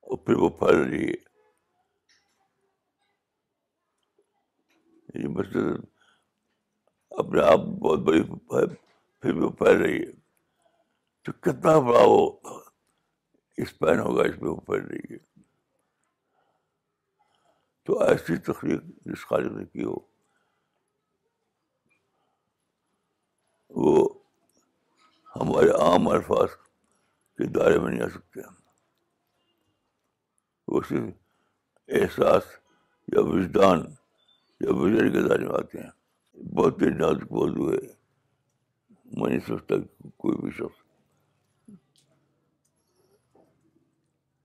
اور 0.02 0.18
پھر 0.26 0.36
وہ 0.44 0.50
پھیل 0.64 0.80
رہی 0.80 1.08
ہے 1.08 1.22
اپنے 7.22 7.42
آپ 7.44 7.60
بہت 7.82 8.00
بڑی 8.08 8.24
پھر 8.26 9.34
بھی 9.34 9.42
وہ 9.42 9.50
پھیل 9.64 9.82
رہی 9.82 10.00
ہے 10.00 10.12
تو 11.26 11.32
کتنا 11.48 11.78
بڑا 11.90 12.04
وہ 12.14 12.22
اسپین 13.66 14.00
ہوگا 14.00 14.24
اس 14.30 14.42
میں 14.42 14.50
وہ 14.50 14.56
پھیل 14.72 14.82
رہی 14.88 15.14
ہے 15.14 15.18
تو 17.86 18.00
ایسی 18.04 18.36
تخلیق 18.52 18.82
جس 19.06 19.26
خالق 19.28 19.52
نے 19.58 19.66
کی 19.72 19.84
ہو 19.84 19.96
ہمارے 25.54 25.72
عام 25.86 26.08
الفاظ 26.10 26.50
کے 27.38 27.46
دائرے 27.58 27.80
میں 27.80 27.90
نہیں 27.92 28.02
آ 28.04 28.08
سکتے 28.14 28.42
ہم 28.42 28.54
وہ 30.72 30.80
صرف 30.90 31.10
احساس 32.00 32.46
یا 33.16 33.22
وجدان 33.28 33.82
یا 34.64 34.74
وزن 34.80 35.12
کے 35.14 35.22
دائرے 35.28 35.46
میں 35.46 35.54
آتے 35.58 35.80
ہیں 35.80 35.90
بہت 36.58 36.82
ہی 36.82 36.90
نازک 36.94 37.32
بہت 37.34 37.58
میں 37.60 39.30
نہیں 39.30 39.40
سوچتا 39.48 39.76
کوئی 40.24 40.38
بھی 40.44 40.52
شخص 40.60 40.82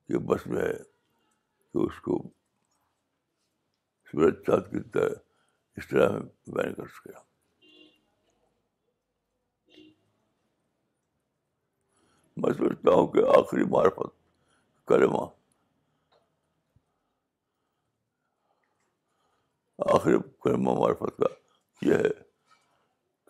کہ 0.09 0.19
بس 0.33 0.47
میں 0.47 0.61
ہے 0.63 0.73
کہ 0.77 1.79
اس 1.87 2.01
کو 2.09 2.19
سورج 4.13 4.45
کی 4.71 4.83
طرح 4.99 5.09
اس 5.79 5.89
طرح 5.89 6.11
میں 6.19 6.53
بیان 6.55 6.75
کر 6.75 7.13
ہم 7.15 7.27
میں 12.43 12.53
سوچتا 12.59 12.91
ہوں 12.95 13.07
کہ 13.13 13.23
آخری 13.37 13.65
معرفت 13.71 14.15
کلمہ 14.89 15.23
آخری 19.95 20.17
کلمہ 20.45 20.75
معرفت 20.81 21.17
کا 21.23 21.29
یہ 21.87 22.03
ہے 22.05 22.13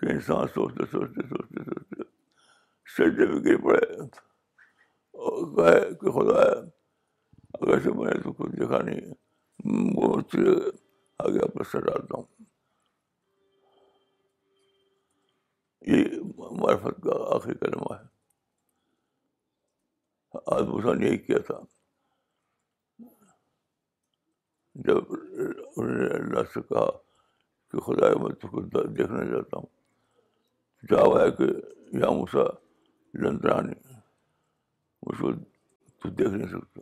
کہ 0.01 0.11
انسان 0.15 0.49
سوچتے 0.55 0.87
سوچتے 0.91 1.27
سوچتے 1.29 1.65
سوچتے 1.71 3.27
بھی 3.31 3.45
گر 3.47 3.57
پڑے 3.63 3.81
کہ 6.03 6.11
خدا 6.19 6.37
ہے 6.47 6.59
اگر 7.61 7.81
سے 7.83 7.93
میں 8.03 8.07
نے 8.13 8.21
تو 8.23 8.33
کچھ 8.39 8.53
دیکھا 8.61 8.79
نہیں 8.91 10.45
آگے 11.25 11.39
ڈالتا 11.39 12.17
ہوں 12.17 12.25
یہ 15.95 16.21
مارفت 16.63 17.03
کا 17.05 17.17
آخری 17.35 17.55
کلمہ 17.65 17.95
ہے 17.95 18.07
آدموسا 20.57 20.95
نے 20.99 21.07
یہی 21.07 21.19
کیا 21.19 21.39
تھا 21.47 21.59
جب 24.89 25.13
انہوں 25.13 25.95
نے 25.99 26.07
اللہ 26.15 26.43
سے 26.55 26.61
کہا 26.69 26.87
کہ 27.73 27.81
خدا 27.87 28.09
میں 28.23 28.35
تو 28.41 28.49
کو 28.49 28.61
دیکھنا 28.87 29.25
چاہتا 29.31 29.59
ہوں 29.59 31.19
ہے 31.21 31.31
کہ 31.39 31.45
یا 32.03 32.11
موسا 32.17 32.43
لندرانی 33.23 33.75
اس 35.07 35.19
کو 35.21 35.33
تو 36.01 36.09
دیکھ 36.11 36.31
نہیں 36.33 36.49
سکتا 36.49 36.81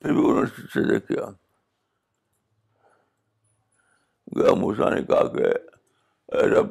پھر 0.00 0.12
بھی 0.12 0.28
انہوں 0.28 0.42
نے 0.44 0.66
سجا 0.74 0.98
کیا 1.08 1.30
گیا 4.36 4.54
موسا 4.60 4.88
نے 4.94 5.02
کہا 5.06 5.26
کہ 5.36 5.46
اے 6.36 6.48
جب 6.54 6.66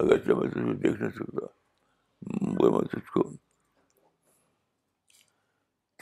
اگر 0.00 0.18
چلے 0.24 0.48
تو 0.50 0.72
دیکھ 0.82 1.00
نہیں 1.00 1.10
سکتا 1.18 1.46
مگر 2.30 2.70
میں 2.70 2.84
تجھ 2.92 3.10
کو 3.12 3.30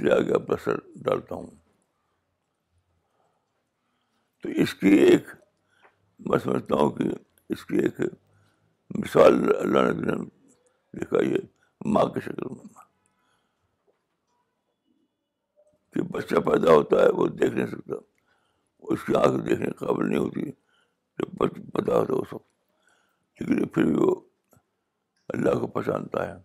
ڈالتا 0.05 1.35
ہوں 1.35 1.47
تو 4.43 4.49
اس 4.63 4.75
کی 4.81 4.89
ایک 5.05 5.29
میں 6.29 6.39
سمجھتا 6.45 6.75
ہوں 6.81 6.91
کہ 6.97 7.05
اس 7.53 7.65
کی 7.67 7.79
ایک 7.79 8.01
مثال 9.05 9.41
اللہ 9.61 9.91
نے 9.93 10.17
لکھا 11.01 11.23
یہ 11.25 11.39
بچہ 16.13 16.39
پیدا 16.47 16.73
ہوتا 16.73 17.03
ہے 17.03 17.09
وہ 17.17 17.27
دیکھ 17.27 17.53
نہیں 17.55 17.67
سکتا 17.67 17.95
اس 18.95 19.05
کی 19.05 19.15
آنکھ 19.17 19.41
دیکھنے 19.49 19.67
کے 19.67 19.73
قابل 19.87 20.09
نہیں 20.09 20.19
ہوتی 20.19 20.45
جب 20.51 21.35
پتا 21.75 21.97
ہوتا 21.99 22.15
اس 22.23 22.33
وقت 22.33 23.75
پھر 23.75 23.85
بھی 23.85 23.95
وہ 24.01 24.15
اللہ 25.35 25.59
کو 25.61 25.67
پہچانتا 25.77 26.27
ہے 26.27 26.37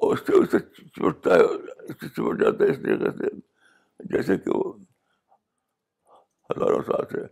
اور 0.00 0.12
اس 0.12 0.26
سے 0.26 0.32
اسے 0.38 0.58
سے 0.98 1.34
ہے 1.34 1.71
سمٹ 1.88 2.40
جاتا 2.40 2.64
ہے 2.64 2.70
اس 2.70 2.76
طریقے 2.82 3.10
سے 3.18 3.28
جیسے 4.14 4.36
کہ 4.44 4.56
وہ 4.56 4.72
ہزاروں 6.50 6.82
سال 6.86 7.04
سے 7.12 7.22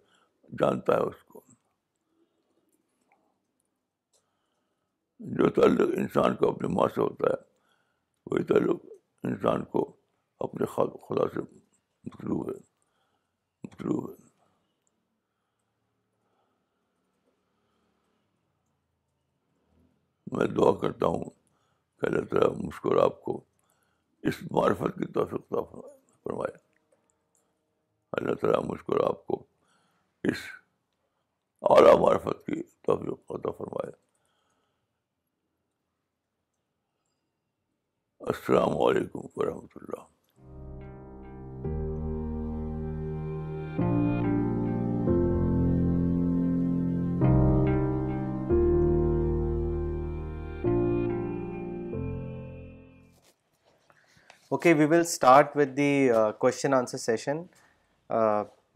جانتا 0.60 0.96
ہے 0.96 1.06
اس 1.08 1.22
کو 1.32 1.42
جو 5.38 5.48
تعلق 5.60 5.90
انسان 5.98 6.34
کو 6.36 6.48
اپنے 6.50 6.68
ماں 6.74 6.86
سے 6.94 7.00
ہوتا 7.00 7.32
ہے 7.32 7.42
وہی 8.30 8.44
تعلق 8.52 8.84
انسان 9.30 9.64
کو 9.74 9.82
اپنے 10.46 10.66
خدا 10.76 11.28
سے 11.34 11.40
مطلوب 12.10 12.48
ہے 12.48 12.54
مطلوب 13.64 14.10
ہے 14.10 14.18
میں 20.36 20.46
دعا 20.56 20.72
کرتا 20.80 21.06
ہوں 21.14 21.30
کہ 22.00 22.06
اللہ 22.08 22.24
تعالیٰ 22.30 22.50
مشکور 22.64 22.96
آپ 23.04 23.20
کو 23.22 23.40
اس 24.28 24.38
معرفت 24.50 24.96
کی 24.98 25.06
تو 25.12 25.24
فرمائے 25.26 26.56
اللہ 28.18 28.34
تعالیٰ 28.40 28.76
کو 28.86 29.02
آپ 29.06 29.24
کو 29.26 29.42
اس 30.30 30.42
اعلیٰ 31.78 31.98
معرفت 32.00 32.44
کی 32.46 32.62
توفیق 32.86 33.32
تو 33.42 33.52
فرمائے 33.58 33.92
السلام 38.30 38.80
علیکم 38.86 39.26
ورحمۃ 39.40 39.76
اللہ 39.80 40.06
okay 54.60 54.72
we 54.78 54.84
will 54.88 55.00
start 55.00 55.56
with 55.56 55.68
the 55.76 55.92
Q 56.38 56.48
answer 56.76 56.96
session 56.98 57.36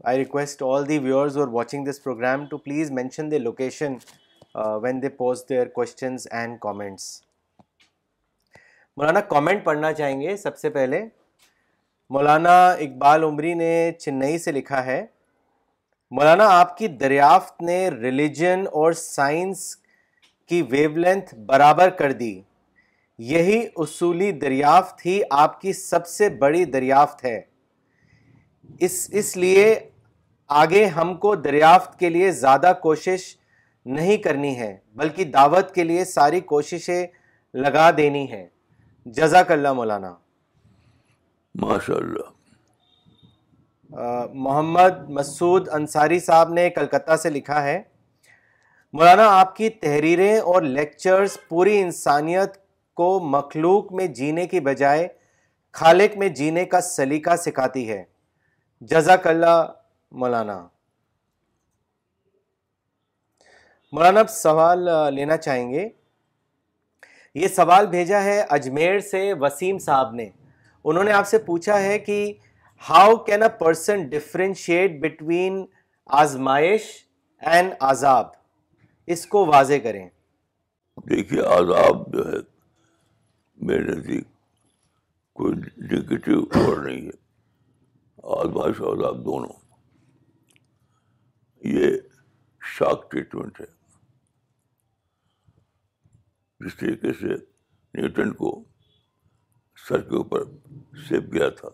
I 0.09 0.17
request 0.17 0.61
all 0.65 0.87
the 0.89 0.97
viewers 0.99 1.35
were 1.37 1.47
watching 1.55 1.85
this 1.89 2.01
program 2.03 2.45
to 2.49 2.57
please 2.57 2.91
mention 2.91 3.29
the 3.31 3.37
location 3.41 3.95
when 4.83 5.01
they 5.01 5.09
pose 5.17 5.43
their 5.49 5.67
questions 5.75 6.27
and 6.31 6.57
comments 6.61 7.03
Maulana 8.97 9.21
comment 9.35 9.63
پڑھنا 9.65 9.93
چاہیں 9.99 10.19
گے 10.21 10.35
سب 10.43 10.57
سے 10.59 10.69
پہلے 10.79 11.03
مولانا 12.17 12.57
اقبال 12.69 13.23
عمری 13.29 13.53
نے 13.63 13.71
چنئی 13.99 14.37
سے 14.47 14.51
لکھا 14.51 14.83
ہے 14.85 14.99
مولانا 16.19 16.47
آپ 16.59 16.77
کی 16.77 16.87
دریافت 17.05 17.61
نے 17.69 17.79
ریلیجن 18.01 18.63
اور 18.81 18.91
سائنس 19.03 19.63
کی 20.49 20.61
ویو 20.71 20.97
لینتھ 20.97 21.35
برابر 21.45 21.89
کر 22.01 22.11
دی 22.23 22.33
یہی 23.23 23.61
اصولی 23.77 24.31
دریافت 24.39 25.05
ہی 25.05 25.19
آپ 25.31 25.59
کی 25.61 25.73
سب 25.73 26.07
سے 26.07 26.29
بڑی 26.39 26.63
دریافت 26.71 27.23
ہے 27.25 27.39
اس 28.85 29.05
اس 29.19 29.35
لیے 29.37 29.73
آگے 30.61 30.85
ہم 30.95 31.15
کو 31.17 31.33
دریافت 31.35 31.97
کے 31.99 32.09
لیے 32.09 32.31
زیادہ 32.31 32.71
کوشش 32.81 33.21
نہیں 33.95 34.17
کرنی 34.23 34.57
ہے 34.59 34.75
بلکہ 34.95 35.23
دعوت 35.31 35.73
کے 35.75 35.83
لیے 35.83 36.05
ساری 36.05 36.39
کوششیں 36.53 37.05
لگا 37.63 37.89
دینی 37.97 38.29
ہے 38.31 38.47
جزاک 39.17 39.51
اللہ 39.51 39.73
مولانا 39.73 40.13
ماشاء 41.61 41.95
اللہ 41.95 42.33
محمد 44.33 45.09
مسعود 45.17 45.69
انصاری 45.73 46.19
صاحب 46.19 46.51
نے 46.53 46.69
کلکتہ 46.75 47.15
سے 47.21 47.29
لکھا 47.29 47.63
ہے 47.63 47.81
مولانا 48.93 49.27
آپ 49.39 49.55
کی 49.55 49.69
تحریریں 49.81 50.37
اور 50.37 50.61
لیکچرز 50.61 51.37
پوری 51.49 51.79
انسانیت 51.81 52.57
کو 52.97 53.19
مخلوق 53.35 53.91
میں 53.99 54.07
جینے 54.17 54.45
کی 54.47 54.59
بجائے 54.67 55.07
خالق 55.79 56.17
میں 56.17 56.27
جینے 56.39 56.63
کا 56.73 56.81
سلیقہ 56.81 57.35
سکھاتی 57.45 57.87
ہے 57.89 58.03
جزاک 58.91 59.27
اللہ 59.27 59.65
مولانا 60.23 60.57
مولانا 63.93 64.19
اب 64.19 64.29
سوال 64.29 64.87
لینا 65.15 65.37
چاہیں 65.37 65.71
گے 65.71 65.87
یہ 67.41 67.47
سوال 67.55 67.87
بھیجا 67.95 68.23
ہے 68.23 68.39
اجمیر 68.57 68.99
سے 69.11 69.21
وسیم 69.41 69.77
صاحب 69.85 70.13
نے 70.21 70.29
انہوں 70.87 71.03
نے 71.03 71.11
آپ 71.19 71.27
سے 71.27 71.37
پوچھا 71.51 71.79
ہے 71.81 71.97
کہ 71.99 72.17
how 72.89 73.15
can 73.29 73.43
a 73.43 73.49
person 73.59 74.07
differentiate 74.15 74.99
between 75.01 75.63
آزمائش 76.23 76.89
اینڈ 77.53 77.73
عذاب 77.91 78.31
اس 79.15 79.25
کو 79.35 79.45
واضح 79.53 79.83
کریں 79.83 80.05
دیکھیے 81.09 81.41
عذاب 81.59 82.03
جو 82.13 82.27
ہے 82.31 82.37
میرے 83.67 83.81
نزدیک 83.85 84.23
کوئی 85.35 85.53
نگیٹو 85.59 86.39
اور 86.59 86.81
نہیں 86.83 87.05
ہے 87.05 88.25
اور 88.35 89.03
آپ 89.07 89.17
دونوں 89.25 89.53
یہ 91.73 91.95
شاک 92.77 93.09
ٹریٹمنٹ 93.11 93.61
ہے 93.61 93.65
جس 96.65 96.75
طریقے 96.77 97.13
سے 97.19 97.35
نیوٹن 97.99 98.31
کو 98.41 98.51
سر 99.87 100.01
کے 100.09 100.15
اوپر 100.15 100.43
سیپ 101.07 101.33
گیا 101.33 101.49
تھا 101.59 101.69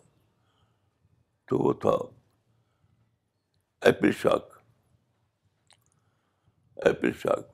تو 1.49 1.57
وہ 1.63 1.73
تھا 1.81 1.95
ایپل 3.89 4.11
شاک 4.21 4.57
ایپل 6.87 7.11
شاک 7.23 7.47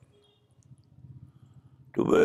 تو 1.94 2.04
وہ 2.10 2.16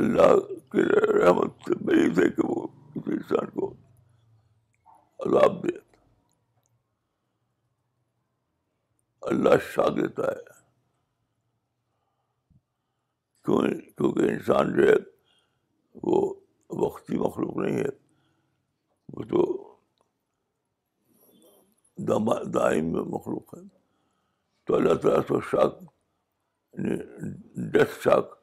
اللہ 0.00 0.36
کی 0.72 0.82
رحمت 1.16 1.50
سے 1.68 1.74
مریض 1.86 2.18
ہے 2.18 2.28
کہ 2.36 2.46
وہ 2.46 2.66
کسی 2.94 3.12
انسان 3.14 3.50
کو 3.60 3.66
عذاب 5.26 5.62
دے 5.64 5.76
اللہ 9.32 9.54
شا 9.74 9.88
دیتا 10.00 10.30
ہے 10.30 10.42
کیوں 13.44 13.60
کیونکہ 13.60 14.32
انسان 14.32 14.72
جو 14.76 14.88
ہے 14.88 14.94
وہ 16.08 16.18
وقتی 16.84 17.18
مخلوق 17.18 17.56
نہیں 17.56 17.78
ہے 17.78 17.90
وہ 19.16 19.24
تو 19.32 19.74
دائم 22.58 22.92
میں 22.92 23.02
مخلوق 23.16 23.54
ہے 23.54 23.60
تو 24.66 24.74
اللہ 24.76 24.94
تعالیٰ 25.02 25.22
تو 25.28 25.40
شاک 25.50 25.78
یعنی 25.82 26.96
ڈیتھ 27.72 27.98
شاک 28.04 28.34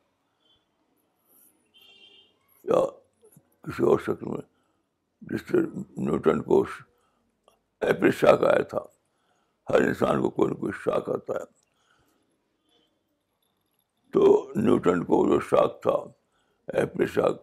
کسی 2.73 3.83
اور 3.83 3.99
شکل 4.05 4.29
میں 4.29 4.41
جس 5.31 5.41
سے 5.49 5.57
نیوٹن 6.05 6.41
کو 6.43 6.63
ایپل 7.89 8.11
شاک 8.19 8.43
آیا 8.43 8.63
تھا 8.69 8.79
ہر 9.69 9.81
انسان 9.87 10.21
کو 10.21 10.29
کوئی 10.37 10.49
نہ 10.49 10.55
کوئی 10.59 10.71
شاک 10.83 11.09
آتا 11.09 11.33
ہے 11.39 11.45
تو 14.13 14.23
نیوٹن 14.55 15.03
کو 15.09 15.23
جو 15.29 15.39
شاک 15.49 15.81
تھا 15.83 15.95
ایپل 16.79 17.05
شاک 17.15 17.39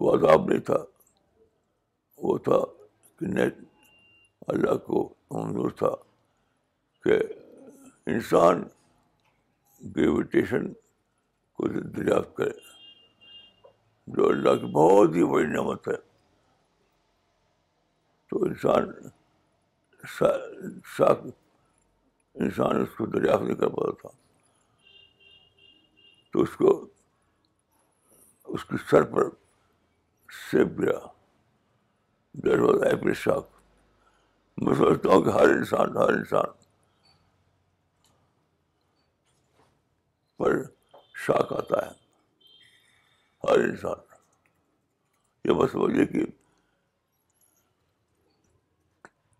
وہ 0.00 0.14
عذاب 0.16 0.48
نہیں 0.50 0.60
تھا 0.70 0.78
وہ 2.22 2.36
تھا 2.48 2.58
کہ 3.18 3.26
نہیں 3.26 3.50
اللہ 4.52 4.76
کو 4.86 5.08
منظور 5.30 5.70
تھا 5.78 5.94
کہ 7.04 7.18
انسان 8.12 8.62
گریویٹیشن 9.96 10.72
کو 11.56 11.66
دریافت 11.96 12.36
کرے 12.36 12.76
جو 14.16 14.28
اللہ 14.28 14.54
کی 14.60 14.66
بہت 14.72 15.14
ہی 15.14 15.24
بڑی 15.32 15.46
نعمت 15.46 15.88
ہے 15.88 15.96
تو 18.30 18.42
انسان 18.44 18.90
شاک 20.96 21.24
انسان 22.44 22.80
اس 22.80 22.94
کو 22.98 23.06
دریافت 23.16 23.42
نہیں 23.42 23.56
کر 23.60 23.68
پاتا 23.74 24.00
تھا 24.00 24.08
تو 26.32 26.42
اس 26.42 26.56
کو 26.60 26.72
اس 28.56 28.64
کے 28.64 28.76
سر 28.90 29.04
پر 29.14 29.28
سیب 30.50 30.80
گیا 30.82 30.98
دیٹ 32.44 32.60
واز 32.60 32.82
ایپل 32.92 33.12
شاخ 33.24 33.44
میں 34.64 34.74
سوچتا 34.74 35.08
ہوں 35.14 35.22
کہ 35.24 35.30
ہر 35.38 35.48
انسان 35.56 35.96
ہر 35.96 36.12
انسان 36.16 36.56
پر 40.42 40.62
شاخ 41.26 41.52
آتا 41.62 41.86
ہے 41.86 41.96
ہر 43.44 43.58
انسان 43.64 44.00
یہ 45.48 45.54
بس 45.58 45.76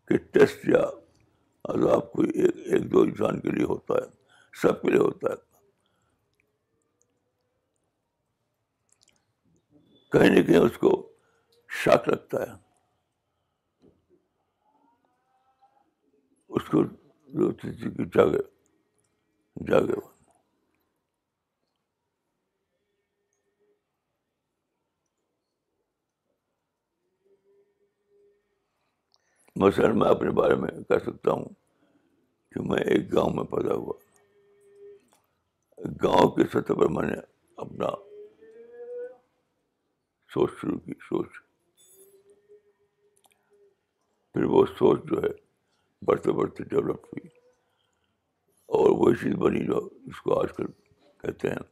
کہ 0.09 0.17
ٹیسٹ 0.33 0.65
یا 0.69 0.79
عذاب 1.73 2.11
کوئی 2.13 2.29
ایک 2.43 2.57
ایک 2.73 2.91
دو 2.93 3.01
انسان 3.09 3.41
کے 3.41 3.51
لیے 3.57 3.65
ہوتا 3.73 3.95
ہے 3.95 4.07
سب 4.63 4.81
کے 4.83 4.91
لیے 4.91 5.01
ہوتا 5.01 5.33
ہے 5.33 5.49
کہیں 10.13 10.29
نہ 10.35 10.43
کہیں 10.47 10.59
اس 10.59 10.79
کو 10.85 10.93
شاک 11.85 12.09
لگتا 12.09 12.43
ہے 12.43 12.55
اس 16.57 16.69
کو 16.71 16.85
جاگے 18.15 18.47
جاگے 19.71 20.01
مثلاً 29.63 29.93
میں 29.99 30.09
اپنے 30.09 30.31
بارے 30.39 30.55
میں 30.63 30.69
کہہ 30.89 30.99
سکتا 31.05 31.33
ہوں 31.33 31.45
کہ 32.55 32.61
میں 32.71 32.81
ایک 32.91 33.05
گاؤں 33.15 33.31
میں 33.37 33.45
پیدا 33.55 33.75
ہوا 33.75 33.93
گاؤں 36.03 36.29
کے 36.37 36.43
سطح 36.53 36.75
پر 36.81 36.89
میں 36.97 37.03
نے 37.09 37.17
اپنا 37.65 37.89
سوچ 40.35 40.51
شروع 40.61 40.79
کی 40.85 40.93
سوچ 41.09 41.31
پھر 44.33 44.43
وہ 44.55 44.61
سوچ 44.79 44.99
جو 45.11 45.17
ہے 45.23 45.31
بڑھتے 46.09 46.31
بڑھتے 46.43 46.61
ڈیولپ 46.75 47.01
ہوئی 47.13 47.27
اور 48.79 48.89
وہی 49.03 49.15
چیز 49.25 49.35
بنی 49.47 49.63
جو 49.73 49.79
اس 50.13 50.21
کو 50.21 50.29
آج 50.41 50.51
کل 50.57 50.67
کہتے 51.25 51.47
ہیں 51.51 51.63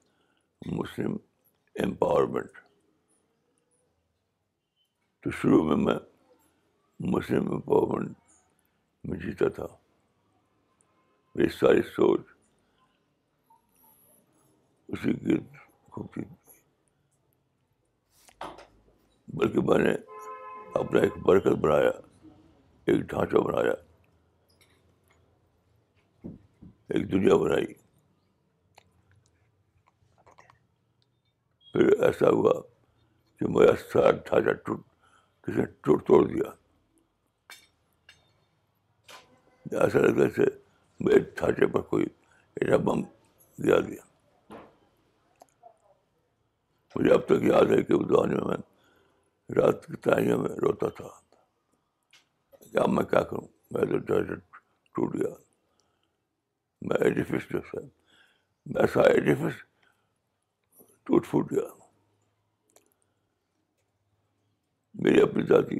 مسلم 0.80 1.12
امپاورمنٹ 1.84 2.52
تو 5.22 5.28
شروع 5.40 5.62
میں 5.68 5.76
میں 5.84 5.98
مسلم 7.00 7.50
امپاورمنٹ 7.52 8.12
میں 9.08 9.18
جیتا 9.20 9.48
تھا 9.56 9.66
میری 11.34 11.48
ساری 11.58 11.82
سوچ 11.94 12.20
اسی 14.92 15.12
گرد 15.26 15.56
تھی 16.14 16.22
بلکہ 19.38 19.60
میں 19.68 19.78
نے 19.84 19.92
اپنا 20.80 21.00
ایک 21.00 21.18
برکت 21.26 21.58
بنایا 21.60 21.90
ایک 22.86 23.00
ڈھانچہ 23.10 23.36
بنایا 23.46 23.72
ایک 26.94 27.10
دنیا 27.12 27.36
بنائی 27.42 27.66
پھر 31.72 31.92
ایسا 32.06 32.28
ہوا 32.36 32.60
کہ 33.38 33.48
میرا 33.58 33.76
سارا 33.92 34.10
ڈھانچہ 34.26 34.54
ٹوٹ 34.64 34.86
کسی 35.46 35.58
نے 35.60 35.66
ٹوٹ 35.84 36.06
توڑ 36.06 36.26
دیا 36.28 36.50
ایسا 39.72 39.98
لگ 39.98 40.18
رہا 40.20 40.26
تھا 40.34 40.42
میرے 41.04 41.20
چھاتے 41.38 41.66
پر 41.72 41.80
کوئی 41.92 42.04
ایسا 42.60 42.76
بم 42.86 43.00
دیا 43.62 43.78
دیا 43.88 44.02
مجھے 46.94 47.12
اب 47.14 47.24
تک 47.26 47.42
یاد 47.44 47.70
ہے 47.76 47.82
کہ 47.82 47.92
اس 47.92 48.08
دوران 48.08 48.30
میں 48.36 48.44
میں 48.48 48.56
رات 49.56 49.86
کی 49.86 49.96
تاریخ 50.04 50.36
میں 50.38 50.50
روتا 50.62 50.88
تھا 51.00 51.08
کہ 52.72 52.78
اب 52.82 52.88
میں 52.92 53.04
کیا 53.10 53.22
کروں 53.30 53.46
میں 53.70 53.84
تو 53.90 53.96
جہاز 53.98 54.32
ٹوٹ 54.94 55.14
گیا 55.14 55.34
میں 56.88 56.96
ایڈیفس 57.04 57.50
جو 57.52 57.60
تھا 57.70 57.80
میں 58.74 58.86
سارا 58.92 59.08
ایڈیفس 59.12 59.62
ٹوٹ 61.06 61.26
پھوٹ 61.30 61.50
گیا 61.52 61.66
میری 65.04 65.20
اپنی 65.22 65.42
ذاتی 65.48 65.78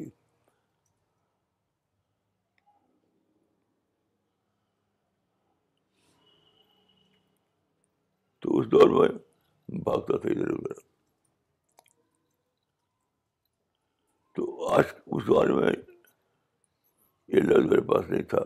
تو 8.46 8.58
اس 8.58 8.66
دور 8.72 8.88
میں 8.88 9.08
بھاگتا 9.84 10.16
تھا 10.22 10.28
ادھر 10.30 10.50
ادھر 10.54 10.80
تو 14.36 14.68
آج 14.74 14.84
اس 15.16 15.26
دور 15.26 15.48
میں 15.60 15.72
یہ 17.34 17.40
لفظ 17.46 17.66
میرے 17.70 17.80
پاس 17.92 18.04
نہیں 18.10 18.22
تھا 18.34 18.42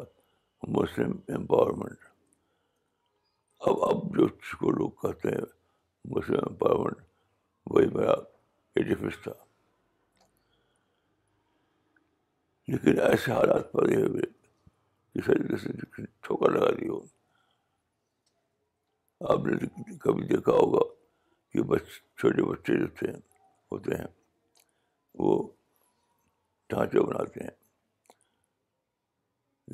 مسلم 0.79 1.13
امپاورمنٹ 1.37 2.07
اب 3.69 3.83
اب 3.91 4.17
جو 4.17 4.27
کو 4.61 4.71
لوگ 4.79 4.91
کہتے 5.03 5.35
ہیں 5.37 5.45
مسلم 6.17 6.45
امپاورمنٹ 6.49 7.05
وہی 7.73 7.87
میرا 7.97 8.15
ایڈیفس 8.81 9.23
تھا 9.23 9.33
لیکن 12.73 13.01
ایسے 13.11 13.33
حالات 13.33 13.73
پڑے 13.73 14.03
ہوئے 14.03 14.31
کہ 15.15 15.33
طریقے 15.33 15.57
سے 15.67 15.79
ٹھوکر 15.91 16.59
لگا 16.59 16.71
دی 16.81 16.89
ہو 16.89 17.01
آپ 19.29 19.45
نے 19.47 19.97
کبھی 20.01 20.27
دیکھا 20.27 20.53
ہوگا 20.53 20.85
کہ 21.53 21.63
بچ 21.69 21.89
چھوٹے 22.21 22.43
بچے 22.51 22.77
جو 22.79 22.87
تھے 22.99 23.11
ہوتے 23.73 23.97
ہیں 23.97 24.07
وہ 25.19 25.33
ڈھانچے 26.71 27.01
بناتے 27.07 27.43
ہیں 27.45 27.51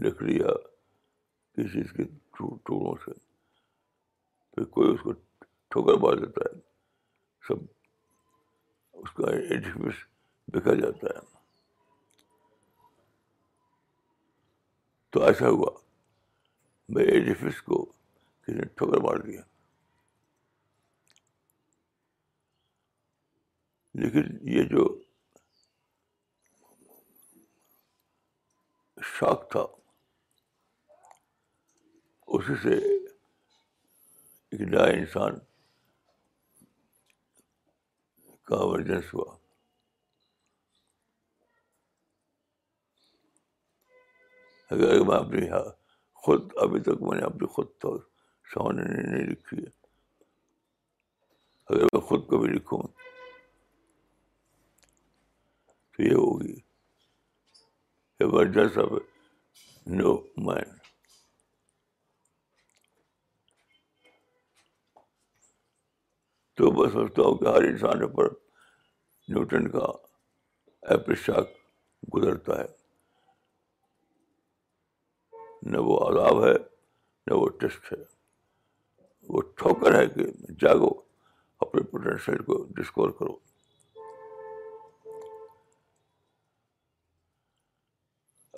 لکڑی 0.06 0.36
یا 0.36 0.52
کسی 0.56 1.68
چیز 1.72 1.92
کے 1.96 2.04
ٹوڑوں 2.38 2.94
سے 3.04 3.12
پھر 4.54 4.64
کوئی 4.74 4.90
اس 4.94 5.00
کو 5.04 5.12
ٹھوکر 5.70 5.98
بار 6.04 6.16
دیتا 6.24 6.48
ہے 6.50 6.58
سب 7.48 7.64
اس 9.02 9.10
کا 9.16 9.30
ایڈ 9.36 9.66
بکھر 10.54 10.80
جاتا 10.80 11.08
ہے 11.18 11.24
تو 15.12 15.22
ایسا 15.24 15.48
ہوا 15.48 15.70
میں 16.94 17.04
ایڈیفس 17.12 17.62
کو 17.62 17.84
کسی 18.46 18.54
نے 18.56 18.64
ٹھوکر 18.76 19.00
مار 19.02 19.16
دیا 19.26 19.40
لیکن 24.02 24.36
یہ 24.50 24.62
جو 24.70 24.84
شاک 29.18 29.50
تھا 29.50 29.64
اسی 32.36 32.54
سے 32.62 32.74
ایک 32.78 34.60
نیا 34.60 34.82
انسان 34.98 35.38
کا 38.48 38.56
ورجنس 38.64 39.12
ہوا 39.14 39.34
اگر 44.74 45.00
میں 45.06 45.16
اپنی 45.16 45.48
ہاں، 45.48 45.64
خود 46.22 46.52
ابھی 46.62 46.80
تک 46.82 47.02
میں 47.08 47.16
نے 47.18 47.24
اپنی 47.26 47.46
خود 47.56 47.66
تھا 47.80 47.88
سامنے 48.52 48.82
نہیں 49.10 49.26
لکھی 49.30 49.56
ہے 49.58 49.74
اگر 51.74 51.82
میں 51.92 52.00
خود 52.08 52.28
کبھی 52.30 52.48
لکھوں 52.52 52.82
تو 55.92 56.02
یہ 56.02 56.14
ہوگی 56.14 56.54
ایمرجنس 58.24 58.78
نو 60.00 60.16
مین 60.46 60.74
تو 66.56 66.70
میں 66.72 66.90
سمجھتا 66.92 67.22
ہوں 67.22 67.36
کہ 67.38 67.46
ہر 67.54 67.62
انسان 67.68 68.06
پر 68.14 68.28
نیوٹن 69.28 69.68
کا 69.70 69.92
شاک 71.24 71.48
گزرتا 72.14 72.58
ہے 72.60 72.66
نہ 75.72 75.78
وہ 75.86 75.98
آداب 76.08 76.44
ہے 76.44 76.54
نہ 77.30 77.34
وہ 77.36 77.48
ٹیسٹ 77.60 77.92
ہے 77.92 78.02
وہ 79.28 79.40
ٹھوکر 79.56 79.98
ہے 79.98 80.06
کہ 80.08 80.24
جاگو 80.60 80.88
اپنے 81.66 81.82
پوٹینشیل 81.90 82.42
کو 82.48 82.62
ڈسکور 82.76 83.10
کرو 83.18 83.34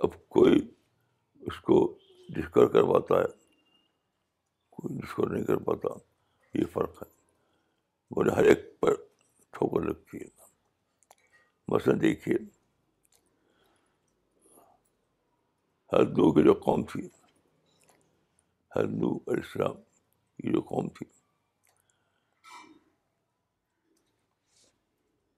اب 0.06 0.10
کوئی 0.36 0.58
اس 1.50 1.60
کو 1.68 1.78
ڈسکور 2.34 2.66
کر 2.72 2.82
پاتا 2.92 3.20
ہے 3.20 3.28
کوئی 4.76 4.98
ڈسکور 4.98 5.30
نہیں 5.30 5.44
کر 5.44 5.56
پاتا 5.68 5.94
یہ 6.58 6.64
فرق 6.72 7.02
ہے 7.02 7.08
مجھے 8.16 8.30
ہر 8.36 8.44
ایک 8.52 8.68
پر 8.80 8.94
ٹھوکر 9.56 9.84
لگتی 9.88 10.18
ہے 10.18 10.36
مثلاً 11.74 12.00
دیکھیے 12.00 12.36
ہر 15.92 16.04
دو 16.20 16.30
کی 16.34 16.42
جو 16.44 16.52
قوم 16.64 16.82
تھی 16.92 17.08
ہندو 18.76 19.12
اور 19.26 19.36
اسلام 19.38 19.74
یہ 20.44 20.52
جو 20.52 20.60
قوم 20.70 20.88
تھی 20.98 21.06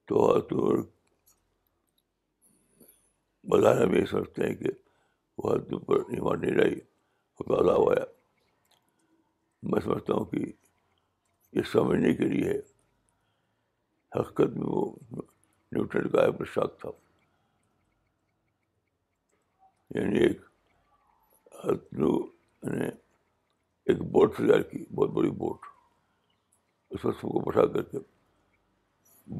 تو 0.08 0.26
بظاہر 3.50 3.82
ہم 3.82 3.94
یہ 3.94 4.04
سمجھتے 4.10 4.46
ہیں 4.46 4.54
کہ 4.54 4.70
وہ 5.42 5.52
حد 5.54 5.70
پر 5.86 6.00
ایمان 6.14 6.40
نہیں 6.40 6.56
رہی 6.60 6.78
وہ 7.48 7.56
عذاب 7.60 7.88
آیا 7.90 8.04
میں 9.72 9.80
سمجھتا 9.84 10.14
ہوں 10.14 10.24
کہ 10.32 10.42
یہ 11.58 11.62
سمجھنے 11.72 12.12
کے 12.16 12.24
لیے 12.34 12.50
حقیقت 14.18 14.56
میں 14.58 14.66
وہ 14.66 14.84
نیوٹن 15.72 16.08
کا 16.10 16.24
ایک 16.24 16.46
شاک 16.54 16.78
تھا 16.80 16.88
یعنی 19.94 20.18
ایک 20.24 20.40
ایک 23.90 23.98
بوٹ 24.14 24.36
تیار 24.36 24.60
کی 24.70 24.84
بہت 24.94 25.10
بڑی 25.14 25.30
بوٹ 25.38 25.64
اس 26.94 27.00
سب 27.02 27.20
کو 27.20 27.40
بٹھا 27.46 27.64
کر 27.72 27.82
کے 27.92 27.98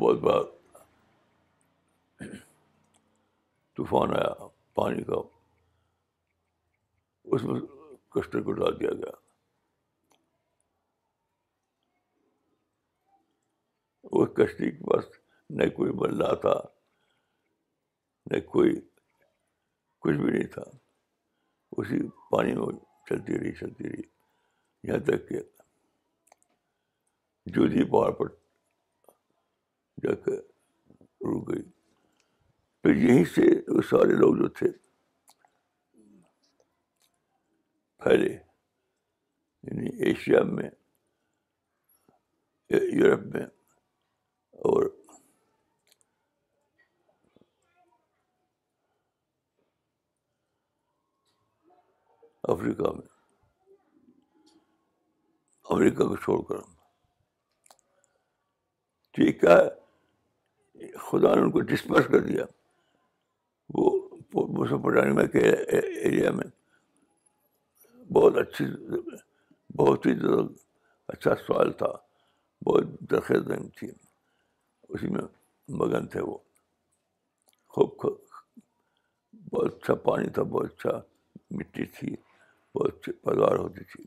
بہت 0.01 0.19
بڑا 0.21 0.43
طوفان 3.77 4.15
آیا 4.19 4.47
پانی 4.81 5.03
کا 5.11 5.21
اس 7.35 7.43
میں 7.51 7.61
کشتی 8.15 8.43
کو 8.49 8.53
ڈال 8.61 8.79
دیا 8.81 8.91
گیا 9.05 9.15
اس 14.21 14.29
کشتی 14.37 14.71
کے 14.71 14.85
پاس 14.93 15.05
نہ 15.59 15.69
کوئی 15.77 15.93
بللہ 16.01 16.35
تھا 16.47 16.61
نہ 18.31 18.41
کوئی 18.53 18.75
کچھ 20.03 20.17
بھی 20.25 20.31
نہیں 20.33 20.53
تھا 20.59 20.65
اسی 21.79 22.07
پانی 22.31 22.55
میں 22.61 22.73
چلتی 23.11 23.39
رہی 23.39 23.53
چلتی 23.61 23.89
رہی 23.93 24.09
یہاں 24.89 24.99
تک 25.07 25.29
کہ 25.29 25.41
جودھی 27.55 27.79
جی 27.83 27.91
پہاڑ 27.91 28.11
پر 28.21 28.29
جا 30.03 30.15
کے 30.25 30.37
رک 30.37 31.49
گئی 31.49 31.63
پھر 32.83 32.95
یہیں 32.97 33.25
سے 33.35 33.47
وہ 33.73 33.83
سارے 33.91 34.17
لوگ 34.23 34.37
جو 34.41 34.49
تھے 34.59 34.71
پھیلے 38.03 38.33
یعنی 38.33 39.89
ایشیا 40.09 40.43
میں 40.53 40.71
یورپ 42.93 43.27
میں 43.35 43.45
اور 44.71 44.91
افریقہ 52.49 52.93
میں 52.97 53.10
امریکہ 55.75 56.05
کو 56.07 56.17
چھوڑ 56.23 56.41
کر 56.49 56.55
ہم 56.55 56.73
ٹھیک 59.15 59.45
ہے 59.45 60.95
خدا 61.11 61.35
نے 61.35 61.41
ان 61.43 61.51
کو 61.51 61.61
ڈسپرس 61.71 62.07
کر 62.13 62.21
دیا 62.29 62.45
وہ 63.75 63.91
مسف 64.33 65.33
کے 65.33 65.41
ایریا 65.49 66.31
میں 66.39 66.49
بہت 68.13 68.37
اچھی 68.39 68.65
بہت 69.83 70.07
ہی 70.07 70.13
اچھا 71.15 71.35
سوال 71.47 71.73
تھا 71.83 71.93
بہت 72.67 73.01
درخت 73.11 73.51
تھی 73.79 73.91
اسی 73.91 75.09
میں 75.15 75.23
مگن 75.81 76.07
تھے 76.15 76.21
وہ 76.31 76.37
خوب 77.77 78.05
بہت 79.53 79.73
اچھا 79.75 79.95
پانی 80.09 80.31
تھا 80.37 80.43
بہت 80.57 80.71
اچھا 80.73 81.01
مٹی 81.59 81.85
تھی 81.99 82.15
بہت 82.75 82.97
اچھی 82.99 83.13
پیداوار 83.25 83.57
ہوتی 83.65 83.85
تھی 83.93 84.05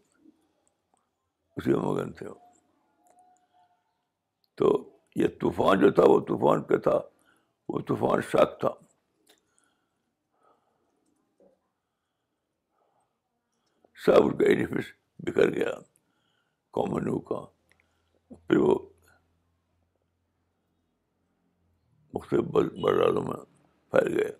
اسی 1.57 1.73
میں 1.73 1.79
مگن 1.81 2.11
تھے 2.17 2.27
وہ 2.27 2.33
تو 4.57 4.67
یہ 5.15 5.27
طوفان 5.41 5.79
جو 5.79 5.89
تھا 5.97 6.03
وہ 6.11 6.19
طوفان 6.27 6.61
پہ 6.69 6.77
تھا 6.87 6.97
وہ 7.69 7.79
طوفان 7.87 8.19
شاک 8.31 8.49
تھا 8.59 8.69
سب 14.05 14.23
کا 14.39 14.45
ایڈیفس 14.47 14.85
بکھر 15.25 15.47
گیا 15.55 15.71
کامن 16.77 17.05
کا 17.27 17.39
پھر 18.35 18.57
وہ 18.57 18.73
مختلف 22.13 22.45
برادوں 22.83 23.21
میں 23.27 23.39
پھیل 23.91 24.07
گئے 24.17 24.31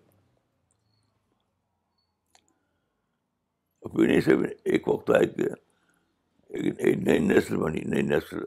سے 4.24 4.32
ایک 4.72 4.88
وقت 4.88 5.08
آئے 5.14 5.26
کہ 5.36 5.44
نئی 6.62 7.18
نسل 7.28 7.56
بنی 7.60 7.80
نئی 7.90 8.02
نسل 8.02 8.42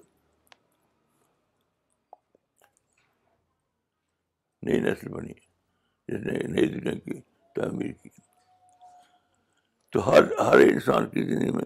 نئی 4.66 4.80
نسل 4.82 5.10
بنی 5.14 5.34
جس 6.10 6.26
نے 6.26 6.38
نئی 6.54 6.68
دنیا 6.74 6.94
کی 7.04 7.20
تعمیر 7.56 7.92
کی 8.04 8.10
تو 9.92 10.08
ہر 10.10 10.24
ہر 10.40 10.60
انسان 10.68 11.10
کی 11.10 11.24
زندگی 11.30 11.52
میں 11.56 11.66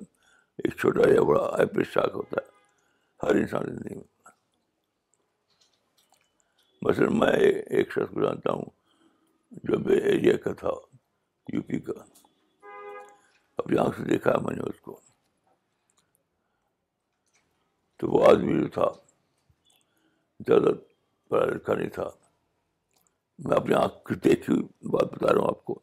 ایک 0.64 0.76
چھوٹا 0.80 1.10
یا 1.10 1.22
بڑا 1.30 1.44
ایپ 1.60 1.80
شاک 1.94 2.14
ہوتا 2.16 2.42
ہے 2.42 3.28
ہر 3.28 3.36
انسان 3.42 3.76
کی 3.82 4.00
مثلاً 6.88 7.18
میں 7.20 7.28
ایک 7.32 7.92
شخص 7.96 8.14
کو 8.14 8.22
جانتا 8.24 8.52
ہوں 8.52 8.70
جو 9.68 9.78
ایریا 9.96 10.38
کا 10.44 10.54
تھا 10.60 10.70
یو 11.54 11.62
پی 11.68 11.80
کا 11.90 12.00
اب 13.62 13.72
یہاں 13.74 13.90
سے 13.98 14.04
دیکھا 14.10 14.38
میں 14.46 14.56
نے 14.56 14.70
اس 14.70 14.80
کو 14.82 15.00
تو 18.02 18.08
وہ 18.12 18.24
آدمی 18.28 18.54
جو 18.60 18.68
تھا 18.76 18.86
زیادہ 20.46 20.72
پڑھا 21.30 21.46
لکھا 21.46 21.74
نہیں 21.74 21.90
تھا 21.98 22.04
میں 23.48 23.56
اپنی 23.58 23.74
آنکھ 23.80 24.12
دیکھی 24.24 24.54
ہوئی 24.54 24.88
بات 24.94 25.12
بتا 25.14 25.34
رہا 25.34 25.40
ہوں 25.42 25.48
آپ 25.48 25.64
کو 25.66 25.78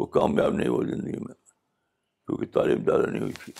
وہ 0.00 0.06
کامیاب 0.18 0.52
نہیں 0.54 0.68
ہوا 0.68 0.84
زندگی 0.90 1.18
میں 1.24 1.34
کیونکہ 2.26 2.50
تعلیم 2.58 2.84
زیادہ 2.86 3.06
نہیں 3.10 3.22
ہوئی 3.22 3.32
تھی 3.44 3.52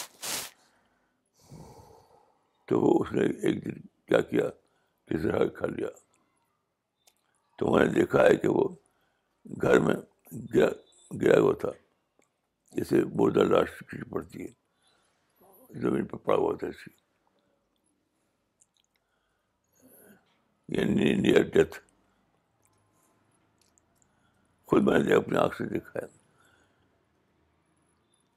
تو 2.69 2.81
وہ 2.81 2.93
اس 3.01 3.13
نے 3.15 3.25
ایک 3.47 3.65
دن 3.65 3.81
کیا 3.81 4.21
کیا 4.31 5.47
کھا 5.59 5.67
لیا 5.75 5.89
تو 7.59 7.73
میں 7.75 7.85
نے 7.85 7.93
دیکھا 8.01 8.25
ہے 8.27 8.37
کہ 8.45 8.49
وہ 8.59 8.69
گھر 9.63 9.79
میں 9.89 9.97
گرا 10.55 10.71
گرا 11.23 11.39
ہوا 11.41 11.53
تھا 11.61 11.71
جیسے 12.77 13.03
مردہ 13.21 13.45
لاش 13.55 13.79
کھینچ 13.89 14.09
پڑتی 14.13 14.43
ہے 14.45 14.49
زمین 15.83 16.05
پڑا 16.25 16.37
ہوا 16.37 16.55
تھا 16.61 16.67
اس 16.69 16.87
یعنی 20.77 21.13
نیئر 21.21 21.43
ڈیتھ 21.55 21.79
خود 24.71 24.83
میں 24.85 24.99
نے 24.99 25.15
اپنی 25.15 25.37
آنکھ 25.39 25.57
سے 25.57 25.65
دیکھا 25.69 25.99
ہے 26.01 26.07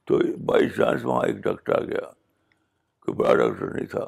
تو 0.08 0.18
بائی 0.46 0.70
چانس 0.76 1.06
وہاں 1.06 1.26
ایک 1.28 1.36
ڈاکٹر 1.44 1.78
آ 1.78 1.84
گیا 1.86 2.10
کوئی 3.06 3.16
بڑا 3.18 3.34
ڈاکٹر 3.38 3.74
نہیں 3.74 3.88
تھا 3.96 4.06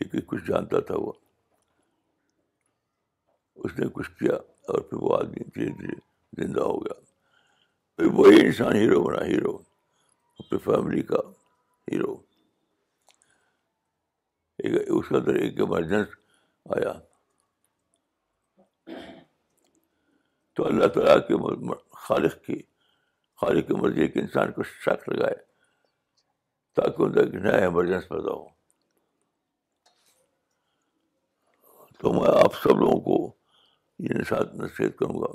لیکن 0.00 0.20
کچھ 0.26 0.44
جانتا 0.48 0.80
تھا 0.88 0.94
وہ 1.00 1.12
اس 3.64 3.78
نے 3.78 3.86
کچھ 3.92 4.10
کیا 4.18 4.34
اور 4.70 4.80
پھر 4.80 5.02
وہ 5.02 5.16
آدمی 5.16 5.44
دھیرے 5.54 5.70
دھیرے 5.80 6.44
زندہ 6.44 6.60
ہو 6.60 6.76
گیا 6.84 7.00
پھر 7.96 8.12
وہی 8.18 8.40
انسان 8.44 8.74
ہیرو 8.76 9.02
بنا 9.04 9.24
ہیرو 9.26 9.56
اپنی 10.38 10.58
فیملی 10.64 11.02
کا 11.12 11.20
اس 14.58 15.12
ایک 15.12 15.60
ایمرجنس 15.60 16.08
آیا 16.76 16.92
تو 20.56 20.66
اللہ 20.66 20.86
تعالیٰ 20.94 21.16
کے 21.28 21.34
خالق 22.06 22.34
کی 22.46 22.60
خالق 23.40 23.66
کی 23.66 23.74
مرضی 23.80 24.00
ایک 24.02 24.16
انسان 24.22 24.52
کو 24.52 24.62
شک 24.70 25.08
لگائے 25.08 25.34
تاکہ 26.76 27.02
ان 27.02 27.42
نیا 27.42 27.54
ایمرجنس 27.64 28.08
پیدا 28.08 28.32
ہو 28.32 28.44
تو 32.00 32.12
میں 32.12 32.28
آپ 32.44 32.54
سب 32.62 32.76
لوگوں 32.80 33.00
کو 33.08 33.16
یہ 34.08 34.22
ساتھ 34.28 34.54
نصیحت 34.62 34.96
کروں 34.98 35.20
گا 35.22 35.32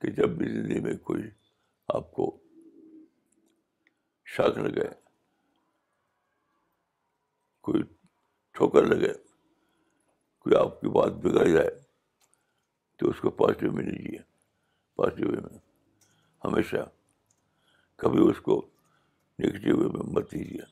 کہ 0.00 0.10
جب 0.22 0.36
بھی 0.38 0.48
زندگی 0.52 0.80
میں 0.88 0.96
کوئی 1.10 1.22
آپ 1.94 2.10
کو 2.14 2.30
شک 4.36 4.58
لگائے 4.58 4.92
کوئی 7.66 7.82
ٹھوکر 8.58 8.84
لگے 8.92 9.12
کوئی 10.42 10.56
آپ 10.60 10.80
کی 10.80 10.88
بات 10.98 11.12
بگڑ 11.24 11.46
جائے 11.48 11.68
تو 12.98 13.10
اس 13.10 13.18
کو 13.20 13.30
پازیٹیو 13.42 13.72
میں 13.72 13.82
لیجیے 13.84 14.18
پازیٹیو 14.96 15.30
وے 15.30 15.40
میں 15.42 15.58
ہمیشہ 16.44 16.84
کبھی 18.02 18.28
اس 18.30 18.40
کو 18.48 18.60
نگیٹیو 19.42 19.76
وے 19.78 19.88
میں 19.96 20.12
مت 20.14 20.32
دیجیے 20.32 20.62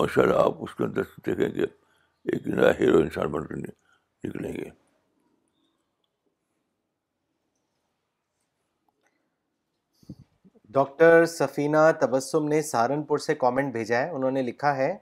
اور 0.00 0.08
شاید 0.14 0.32
آپ 0.40 0.62
اس 0.64 0.74
کے 0.76 0.84
اندر 0.84 1.14
دیکھیں 1.26 1.48
گے 1.54 1.62
ایک 2.32 2.46
نیا 2.46 2.70
ہیرو 2.80 2.98
انسان 3.02 3.26
بن 3.32 3.46
کر 3.46 3.56
نکلیں 3.56 4.52
گے 4.56 4.68
ڈاکٹر 10.78 11.24
سفینہ 11.38 11.90
تبسم 12.00 12.48
نے 12.48 12.60
سہارنپور 12.70 13.18
سے 13.26 13.34
کامنٹ 13.42 13.72
بھیجا 13.72 13.98
ہے 14.02 14.08
انہوں 14.10 14.30
نے 14.30 14.42
لکھا 14.42 14.74
ہے 14.76 14.94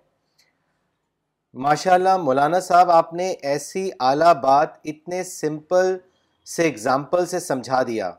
ماشاء 1.63 1.93
اللہ 1.95 2.17
مولانا 2.17 2.59
صاحب 2.61 2.91
آپ 2.91 3.13
نے 3.15 3.29
ایسی 3.49 3.89
اعلیٰ 4.05 4.33
بات 4.43 4.69
اتنے 4.93 5.23
سمپل 5.25 5.95
سے 6.55 6.67
اگزامپل 6.69 7.27
سے 7.33 7.41
سمجھا 7.41 7.83
دیا 7.87 8.11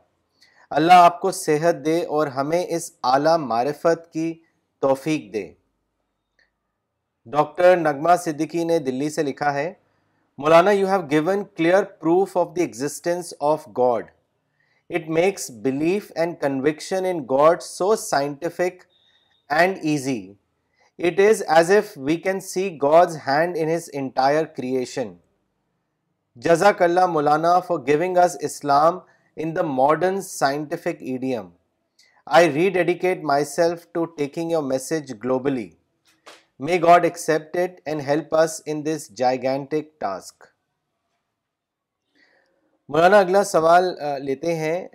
اللہ 0.78 1.00
آپ 1.06 1.20
کو 1.20 1.30
صحت 1.38 1.84
دے 1.86 1.98
اور 2.18 2.26
ہمیں 2.36 2.62
اس 2.76 2.90
اعلیٰ 3.10 3.36
معرفت 3.38 4.10
کی 4.12 4.32
توفیق 4.82 5.32
دے 5.32 5.42
ڈاکٹر 7.32 7.76
نغمہ 7.80 8.16
صدیقی 8.24 8.64
نے 8.72 8.78
دلی 8.86 9.10
سے 9.18 9.22
لکھا 9.22 9.52
ہے 9.54 9.72
Maulana 10.42 10.70
you 10.70 10.86
have 10.90 11.00
given 11.10 11.44
clear 11.56 11.82
proof 12.00 12.36
of 12.36 12.56
the 12.56 12.60
existence 12.64 13.32
of 13.50 13.68
God 13.78 14.10
it 14.96 15.08
makes 15.20 15.50
belief 15.64 16.10
and 16.14 16.40
conviction 16.40 17.04
in 17.10 17.24
God 17.38 17.62
so 17.62 17.94
scientific 18.08 18.82
and 19.60 19.78
easy 19.82 20.18
it 21.04 21.18
is 21.30 21.42
as 21.56 21.70
if 21.70 21.90
we 22.04 22.14
can 22.26 22.38
see 22.40 22.68
God's 22.82 23.16
hand 23.26 23.56
in 23.60 23.68
his 23.74 23.88
entire 23.92 24.44
creation 24.56 25.12
جزاک 26.44 26.80
اللہ 26.82 27.06
Maulana 27.06 27.58
for 27.66 27.78
giving 27.86 28.16
us 28.22 28.36
Islam 28.48 28.98
in 29.44 29.54
the 29.56 29.62
modern 29.80 30.20
scientific 30.28 31.02
idiom 31.14 31.48
I 32.38 32.50
rededicate 32.76 33.22
myself 33.44 33.86
to 33.94 34.04
taking 34.20 34.50
your 34.50 34.62
message 34.70 35.12
globally 35.24 35.68
may 36.66 36.78
God 36.82 37.04
accept 37.04 37.56
it 37.64 37.80
and 37.88 38.02
help 38.06 38.34
us 38.42 38.60
in 38.66 38.84
this 38.86 39.08
gigantic 39.16 40.00
task 40.00 40.44
Maulana 42.92 43.18
اگلا 43.20 43.44
سوال 43.44 43.94
لیتے 44.24 44.54
ہیں 44.58 44.86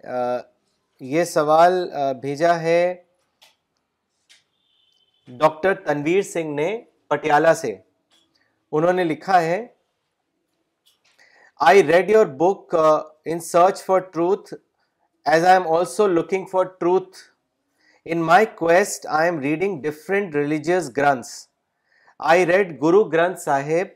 یہ 1.14 1.24
سوال 1.34 1.84
بھیجا 2.22 2.60
ہے 2.62 2.84
doctor 5.40 5.74
Tanveer 5.86 6.22
Singh 6.32 6.54
نے 6.56 6.72
پٹیالہ 7.10 7.54
سے 7.60 7.76
انہوں 8.72 8.94
نے 8.94 9.04
لکھا 9.04 9.42
ہے 9.42 9.66
I 11.68 11.84
read 11.88 12.10
your 12.10 12.26
book 12.38 12.76
in 13.32 13.40
search 13.50 13.84
for 13.86 14.00
truth 14.14 14.54
as 15.32 15.46
I 15.46 15.58
am 15.58 15.68
also 15.74 16.08
looking 16.08 16.46
for 16.52 16.66
truth 16.80 17.18
in 18.12 18.22
my 18.26 18.46
quest 18.60 19.06
I 19.18 19.30
am 19.30 19.40
reading 19.40 19.82
different 19.82 20.36
religious 20.36 20.90
granths 20.98 21.32
I 22.32 22.46
read 22.48 22.72
Guru 22.82 23.04
Granth 23.12 23.40
Sahib 23.42 23.94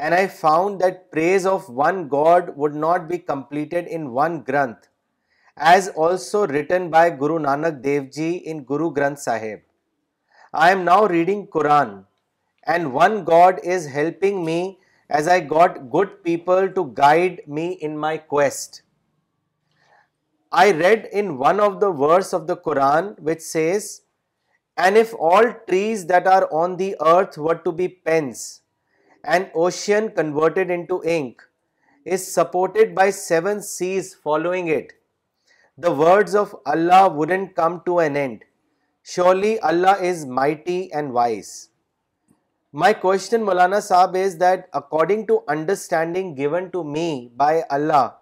and 0.00 0.14
I 0.14 0.26
found 0.40 0.82
that 0.82 0.98
praise 1.12 1.46
of 1.46 1.70
one 1.84 2.06
God 2.12 2.50
would 2.56 2.76
not 2.84 3.00
be 3.10 3.18
completed 3.32 3.86
in 3.94 4.06
one 4.16 4.40
granth 4.48 4.86
as 5.72 5.90
also 6.04 6.46
written 6.52 6.90
by 6.90 7.10
Guru 7.20 7.38
Nanak 7.48 7.84
Dev 7.84 8.02
ji 8.16 8.38
in 8.50 8.62
Guru 8.70 8.90
Granth 8.96 9.20
Sahib 9.20 9.68
I 10.54 10.70
am 10.70 10.84
now 10.84 11.06
reading 11.06 11.46
Quran 11.46 12.04
and 12.66 12.92
one 12.92 13.24
God 13.24 13.60
is 13.64 13.86
helping 13.86 14.44
me 14.44 14.80
as 15.08 15.26
I 15.26 15.40
got 15.40 15.90
good 15.90 16.22
people 16.22 16.68
to 16.68 16.92
guide 16.92 17.40
me 17.46 17.70
in 17.72 17.96
my 17.96 18.18
quest. 18.18 18.82
I 20.52 20.72
read 20.72 21.08
in 21.10 21.38
one 21.38 21.58
of 21.58 21.80
the 21.80 21.90
verse 21.90 22.34
of 22.34 22.46
the 22.46 22.58
Quran 22.58 23.18
which 23.18 23.40
says, 23.40 24.02
and 24.76 24.98
if 24.98 25.14
all 25.14 25.54
trees 25.70 26.04
that 26.08 26.26
are 26.26 26.46
on 26.52 26.76
the 26.76 26.96
earth 27.00 27.38
were 27.38 27.54
to 27.54 27.72
be 27.72 27.88
pens, 27.88 28.60
an 29.24 29.50
ocean 29.54 30.10
converted 30.10 30.70
into 30.70 31.02
ink 31.02 31.42
is 32.04 32.30
supported 32.30 32.94
by 32.94 33.08
7 33.08 33.62
seas 33.62 34.14
following 34.14 34.68
it, 34.68 34.92
the 35.78 35.94
words 35.94 36.34
of 36.34 36.54
Allah 36.66 37.08
wouldn't 37.08 37.56
come 37.56 37.80
to 37.86 38.00
an 38.00 38.18
end. 38.18 38.40
Surely 39.02 39.58
Allah 39.68 39.94
is 40.08 40.24
mighty 40.24 40.80
and 40.92 41.12
wise. 41.12 41.70
My 42.72 42.92
question, 42.92 43.42
Maulana 43.44 43.80
Saab, 43.86 44.14
is 44.14 44.38
that 44.38 44.68
according 44.72 45.26
to 45.26 45.42
understanding 45.48 46.36
given 46.36 46.70
to 46.70 46.84
me 46.84 47.30
by 47.36 47.64
Allah, 47.78 48.14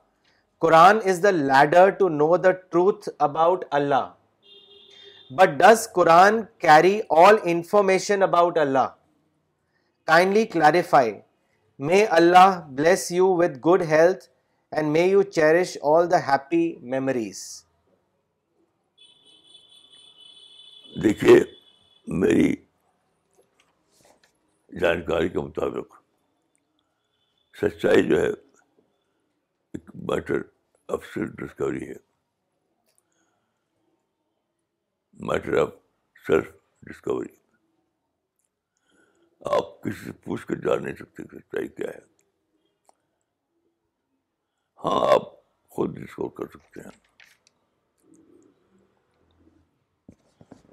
Quran 0.62 1.05
is 1.05 1.21
the 1.21 1.33
ladder 1.33 1.85
to 2.01 2.09
know 2.09 2.37
the 2.37 2.55
truth 2.71 3.09
about 3.29 3.66
Allah. 3.71 4.14
But 5.31 5.59
does 5.59 5.87
Quran 6.01 6.49
carry 6.59 7.03
all 7.11 7.37
information 7.57 8.23
about 8.23 8.59
Allah? 8.66 8.95
Kindly 10.07 10.47
clarify. 10.47 11.12
May 11.79 12.07
Allah 12.07 12.64
bless 12.66 13.11
you 13.11 13.27
with 13.27 13.61
good 13.61 13.83
health 13.83 14.29
and 14.73 14.93
may 14.93 15.09
you 15.11 15.25
cherish 15.25 15.79
all 15.83 16.07
the 16.09 16.27
happy 16.33 16.66
memories. 16.83 17.51
دیکھیے 21.03 21.38
میری 22.20 22.55
جانکاری 24.80 25.28
کے 25.28 25.38
مطابق 25.38 25.95
سچائی 27.61 28.03
جو 28.09 28.20
ہے 28.20 28.28
ایک 28.28 29.91
matter 30.11 30.41
of 30.95 31.05
self 31.14 31.32
discovery 31.41 31.88
ہے 31.88 31.95
میٹر 35.30 35.57
آف 35.62 35.70
سیلف 36.26 36.49
ڈسکوری 36.88 37.34
آپ 39.57 39.82
کسی 39.82 40.05
سے 40.05 40.12
پوچھ 40.24 40.47
کے 40.47 40.55
جان 40.66 40.84
نہیں 40.84 40.95
سکتے 40.97 41.22
کہ 41.22 41.38
سچائی 41.38 41.68
کیا 41.68 41.91
ہے 41.91 42.01
ہاں 44.84 45.01
آپ 45.12 45.32
خود 45.76 45.97
ڈسکور 45.99 46.30
کر 46.38 46.59
سکتے 46.59 46.80
ہیں 46.80 47.10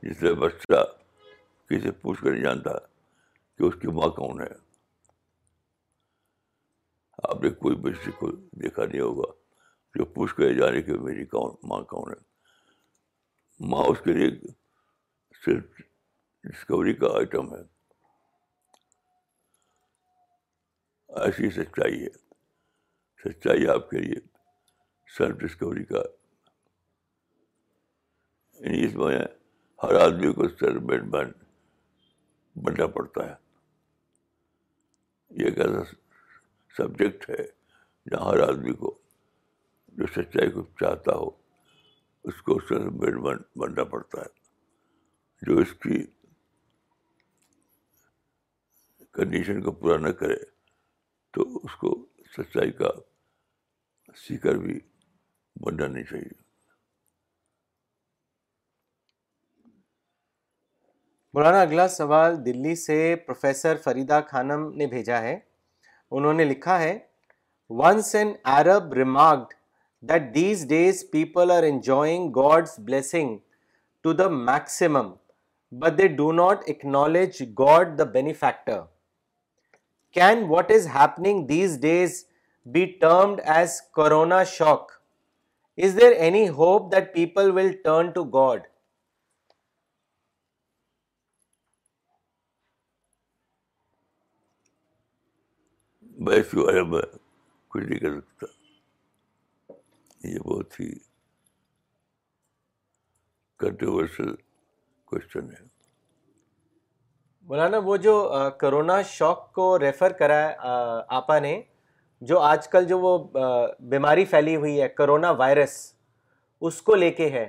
جس 0.03 0.19
سے 0.19 0.33
بچہ 0.41 0.83
کسی 1.69 1.91
پوچھ 2.01 2.21
کر 2.23 2.31
نہیں 2.31 2.43
جانتا 2.43 2.77
کہ 3.57 3.63
اس 3.63 3.73
کی 3.81 3.87
ماں 3.99 4.09
کون 4.17 4.41
ہے 4.41 4.47
آپ 7.29 7.41
نے 7.43 7.49
کوئی 7.63 7.75
بچے 7.85 8.11
کو 8.19 8.31
دیکھا 8.31 8.85
نہیں 8.85 9.01
ہوگا 9.01 9.31
جو 9.97 10.05
پوچھ 10.15 10.33
کر 10.35 10.53
جانے 10.59 10.81
کہ 10.89 10.97
میری 11.05 11.25
کون 11.33 11.55
ماں 11.69 11.81
کون 11.93 12.11
ہے 12.11 12.15
ماں 13.69 13.83
اس 13.91 14.01
کے 14.03 14.13
لیے 14.13 14.29
صرف 15.45 15.81
ڈسکوری 16.43 16.93
کا 16.95 17.07
آئٹم 17.17 17.53
ہے 17.55 17.61
ایسی 21.25 21.49
سچائی 21.55 22.03
ہے 22.03 22.09
سچائی 23.23 23.67
آپ 23.67 23.89
کے 23.89 23.99
لیے 24.01 24.19
سیلف 25.17 25.37
ڈسکوری 25.41 25.83
کا 25.85 26.01
یعنی 28.59 28.85
اس 28.85 28.95
میں 28.95 29.17
ہر 29.83 29.95
آدمی 30.01 30.31
کو 30.33 30.47
سیلف 30.49 30.81
میڈ 30.89 31.01
مین 31.13 31.31
بننا 32.65 32.85
پڑتا 32.93 33.25
ہے 33.29 33.33
یہ 35.41 35.45
ایک 35.45 35.59
ایسا 35.65 35.81
سبجیکٹ 36.77 37.29
ہے 37.29 37.43
جہاں 38.11 38.31
ہر 38.31 38.39
آدمی 38.47 38.73
کو 38.79 38.93
جو 39.97 40.07
سچائی 40.15 40.49
کو 40.51 40.63
چاہتا 40.79 41.15
ہو 41.17 41.29
اس 42.31 42.41
کو 42.47 42.59
سیلف 42.69 42.91
میڈ 43.01 43.17
مین 43.25 43.37
بننا 43.63 43.83
پڑتا 43.91 44.21
ہے 44.21 45.45
جو 45.49 45.59
اس 45.61 45.73
کی 45.83 46.03
کنڈیشن 49.19 49.61
کو 49.63 49.71
پورا 49.83 49.97
نہ 50.07 50.11
کرے 50.23 50.43
تو 51.33 51.47
اس 51.63 51.75
کو 51.81 51.95
سچائی 52.37 52.71
کا 52.81 52.91
سیکر 54.25 54.57
بھی 54.65 54.79
بننا 55.65 55.87
نہیں 55.87 56.03
چاہیے 56.11 56.46
مولانا 61.37 61.59
اگلا 61.61 61.87
سوال 61.93 62.35
دلی 62.45 62.73
سے 62.83 62.95
پروفیسر 63.25 63.75
فریدہ 63.83 64.19
خانم 64.27 64.61
نے 64.77 64.85
بھیجا 64.93 65.17
ہے 65.21 65.37
انہوں 66.17 66.33
نے 66.33 66.43
لکھا 66.45 66.79
ہے 66.81 66.97
once 67.81 68.13
an 68.15 68.31
Arab 68.53 68.93
remarked 68.93 70.09
that 70.09 70.33
these 70.35 70.65
days 70.69 71.03
people 71.11 71.51
are 71.55 71.63
enjoying 71.63 72.31
God's 72.35 72.73
blessing 72.85 73.37
to 74.03 74.13
the 74.21 74.27
maximum 74.37 75.11
but 75.79 75.97
they 75.97 76.07
do 76.21 76.31
not 76.39 76.63
acknowledge 76.69 77.41
God 77.59 77.97
the 77.99 78.03
benefactor 78.13 78.79
can 80.13 80.43
what 80.49 80.71
is 80.75 80.87
happening 80.95 81.45
these 81.47 81.79
days 81.81 82.23
be 82.73 82.85
termed 83.01 83.41
as 83.57 83.81
corona 83.95 84.43
shock 84.57 84.91
is 85.83 85.99
there 86.01 86.15
any 86.17 86.47
hope 86.57 86.91
that 86.95 87.13
people 87.13 87.51
will 87.57 87.71
turn 87.83 88.11
to 88.15 88.23
God 88.39 88.65
کچھ 96.23 97.83
نہیں 97.83 97.99
کر 97.99 98.19
سکتا 98.19 98.45
یہ 100.27 100.37
بہت 100.45 100.79
ہی 104.19 104.27
question 105.09 105.49
ہے 105.51 105.65
مولانا 107.49 107.77
وہ 107.83 107.95
جو 108.05 108.13
corona 108.59 109.01
شوق 109.09 109.51
کو 109.55 109.67
ریفر 109.79 110.11
کرا 110.19 110.39
ہے 110.47 110.55
آپا 111.17 111.37
نے 111.39 111.61
جو 112.31 112.39
آج 112.39 112.67
کل 112.69 112.85
جو 112.87 112.99
وہ 112.99 113.17
بیماری 113.89 114.25
پھیلی 114.29 114.55
ہوئی 114.55 114.81
ہے 114.81 114.87
کرونا 114.89 115.31
وائرس 115.41 115.77
اس 116.69 116.81
کو 116.81 116.95
لے 116.95 117.11
کے 117.19 117.29
ہے 117.31 117.47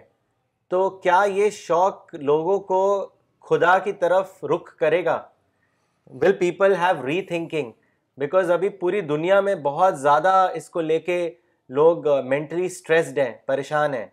تو 0.70 0.88
کیا 1.02 1.20
یہ 1.34 1.50
شوق 1.58 2.14
لوگوں 2.30 2.58
کو 2.70 2.80
خدا 3.48 3.78
کی 3.84 3.92
طرف 4.00 4.44
رخ 4.54 4.74
کرے 4.78 5.04
گا 5.04 5.20
will 6.22 6.32
people 6.38 6.74
have 6.80 7.06
rethinking 7.26 7.70
because 8.18 8.50
ابھی 8.50 8.68
پوری 8.80 9.00
دنیا 9.08 9.40
میں 9.48 9.54
بہت 9.64 9.98
زیادہ 10.00 10.30
اس 10.60 10.68
کو 10.76 10.80
لے 10.80 10.98
کے 11.00 11.16
لوگ 11.78 12.06
مینٹلی 12.28 12.64
اسٹریسڈ 12.66 13.18
ہیں 13.18 13.32
پریشان 13.46 13.94
ہیں 13.94 14.06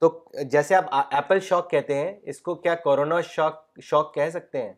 تو 0.00 0.08
جیسے 0.50 0.74
آپ 0.74 1.14
ایپل 1.16 1.40
شوق 1.48 1.68
کہتے 1.70 1.94
ہیں 1.98 2.14
اس 2.32 2.40
کو 2.48 2.54
کیا 2.64 2.74
کورونا 2.84 3.20
شوق 3.34 3.56
شوق 3.90 4.12
کہہ 4.14 4.30
سکتے 4.38 4.62
ہیں 4.62 4.72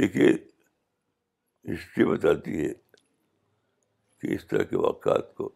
دیکھیے 0.00 0.28
ہسٹری 1.72 2.04
بتاتی 2.12 2.60
ہے 2.64 2.72
کہ 4.20 4.34
اس 4.36 4.46
طرح 4.48 4.62
کے 4.72 4.76
واقعات 4.86 5.34
کو 5.36 5.48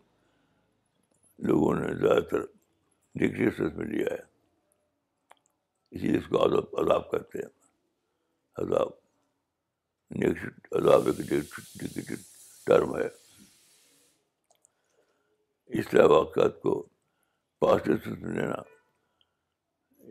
لوگوں 1.50 1.74
نے 1.80 1.94
زیادہ 2.00 2.20
تر 2.30 2.42
سینس 3.18 3.74
میں 3.76 3.86
لیا 3.86 4.06
ہے 4.12 4.20
اسی 5.90 6.06
لیے 6.08 6.18
اس 6.18 6.26
کو 6.30 6.44
عذاب 6.46 6.78
عذاب 6.80 7.10
کرتے 7.10 7.38
ہیں 7.38 7.54
عذاب 8.66 9.04
نیکسٹ 10.14 10.66
عذاب 10.78 11.08
ٹرم 12.66 12.94
ہے 12.96 13.06
اس 15.78 15.88
طرح 15.90 16.06
واقعات 16.10 16.60
کو 16.62 16.74
پاسٹ 17.60 17.86
سے 18.04 18.10
لینا 18.34 18.60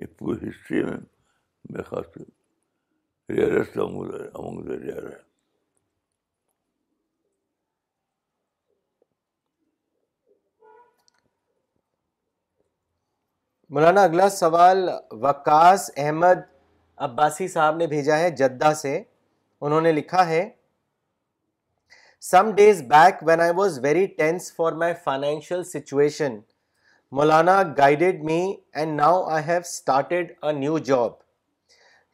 یہ 0.01 0.05
پوری 0.17 0.47
ہسٹری 0.49 0.83
میں 0.83 0.97
میں 1.73 1.83
خاص 1.83 2.05
کر 2.15 2.23
ریئرسٹ 3.35 3.77
امنگ 3.83 4.69
ریئر 4.71 5.07
ہے 5.11 5.23
مولانا 13.75 14.01
اگلا 14.03 14.27
سوال 14.29 14.89
وکاس 15.21 15.89
احمد 15.97 16.41
عباسی 17.07 17.47
صاحب 17.53 17.77
نے 17.77 17.87
بھیجا 17.93 18.17
ہے 18.19 18.29
جدہ 18.37 18.73
سے 18.81 19.01
انہوں 19.65 19.81
نے 19.81 19.91
لکھا 19.91 20.25
ہے 20.29 20.43
some 22.21 22.49
days 22.55 22.81
back 22.89 23.23
when 23.27 23.41
I 23.41 23.51
was 23.57 23.79
very 23.83 24.05
tense 24.17 24.51
for 24.55 24.71
my 24.81 24.93
financial 25.03 25.63
situation 25.69 26.35
Maulana 27.19 27.55
guided 27.77 28.21
me 28.25 28.39
and 28.81 28.99
now 29.01 29.23
I 29.35 29.43
have 29.47 29.59
started 29.69 30.31
a 30.45 30.51
new 30.59 30.77
job 30.91 31.11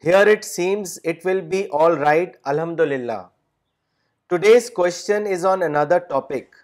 here 0.06 0.26
it 0.32 0.44
seems 0.44 0.98
it 1.10 1.26
will 1.26 1.40
be 1.50 1.62
all 1.80 1.98
right 2.06 2.36
الحمد 2.54 2.80
للہ 2.94 3.20
today's 4.28 4.70
question 4.80 5.26
is 5.32 5.44
on 5.52 5.62
under 5.62 5.98
topic 6.08 6.54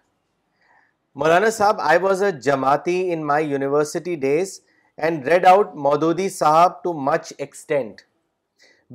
Maulana 1.20 1.51
Sahib 1.61 1.80
I 1.91 1.99
was 2.03 2.22
a 2.22 2.30
Jamaati 2.51 3.01
in 3.12 3.26
my 3.26 3.51
university 3.51 4.14
days 4.26 4.61
and 5.05 5.28
read 5.28 5.47
out 5.55 5.74
Maududi 5.89 6.28
Sahib 6.43 6.82
to 6.82 6.93
much 7.11 7.32
extent 7.39 8.01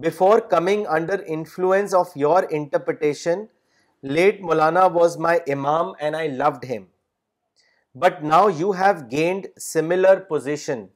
Before 0.01 0.41
coming 0.41 0.87
under 0.87 1.21
influence 1.21 1.93
of 1.93 2.07
your 2.15 2.45
interpretation, 2.45 3.47
late 4.01 4.41
Maulana 4.41 4.91
was 4.91 5.19
my 5.19 5.41
Imam 5.47 5.93
and 5.99 6.15
I 6.15 6.27
loved 6.27 6.63
him. 6.63 6.87
But 7.93 8.23
now 8.23 8.47
you 8.47 8.71
have 8.71 9.07
gained 9.07 9.49
similar 9.55 10.21
position. 10.21 10.89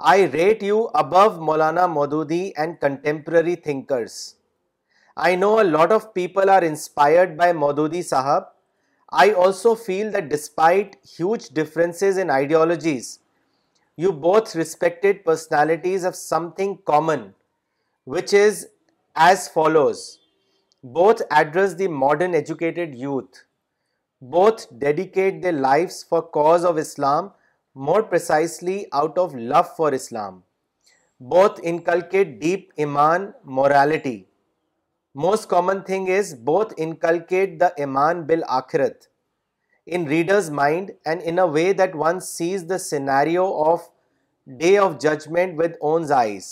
I 0.00 0.24
rate 0.24 0.64
you 0.64 0.86
above 0.96 1.38
Maulana 1.38 1.86
Maududi 1.86 2.54
and 2.56 2.80
contemporary 2.80 3.54
thinkers. 3.54 4.34
I 5.16 5.36
know 5.36 5.62
a 5.62 5.70
lot 5.76 5.92
of 5.92 6.12
people 6.12 6.50
are 6.50 6.64
inspired 6.64 7.36
by 7.36 7.52
Maududi 7.52 8.02
Sahab. 8.12 8.46
I 9.10 9.30
also 9.30 9.76
feel 9.76 10.10
that 10.10 10.28
despite 10.28 10.96
huge 11.04 11.50
differences 11.50 12.18
in 12.18 12.30
ideologies, 12.30 13.20
you 13.96 14.12
both 14.12 14.56
respected 14.56 15.24
personalities 15.24 16.02
have 16.02 16.16
something 16.16 16.80
common. 16.84 17.26
Which 18.10 18.32
is 18.40 18.64
as 19.28 19.48
follows 19.54 19.98
both 20.92 21.22
address 21.38 21.78
the 21.78 21.86
modern 22.02 22.34
educated 22.34 22.94
youth 22.98 23.36
both 24.32 24.62
dedicate 24.84 25.42
their life 25.42 25.92
for 26.10 26.20
cause 26.36 26.64
of 26.66 26.76
Islam 26.80 27.26
more 27.86 28.02
precisely 28.12 28.78
out 29.00 29.18
of 29.18 29.34
love 29.50 29.60
for 29.78 29.92
Islam 29.92 30.38
both 31.30 31.60
inculcate 31.72 32.28
deep 32.42 32.70
ایمان 32.84 33.30
morality 33.58 34.18
most 35.24 35.48
common 35.50 35.80
thing 35.86 36.08
is 36.18 36.34
both 36.44 36.72
inculcate 36.86 37.58
the 37.60 37.68
ایمان 37.84 38.22
بل 38.26 38.42
آخرت 38.60 39.04
in 39.96 40.06
readers 40.16 40.48
mind 40.62 40.90
and 41.04 41.20
in 41.24 41.38
a 41.38 41.48
way 41.60 41.72
that 41.82 41.96
one 42.04 42.20
sees 42.34 42.64
the 42.70 42.78
scenario 42.88 43.44
of 43.70 43.88
day 44.60 44.76
of 44.78 44.98
judgement 45.02 45.58
with 45.60 45.76
one's 45.90 46.12
eyes 46.22 46.50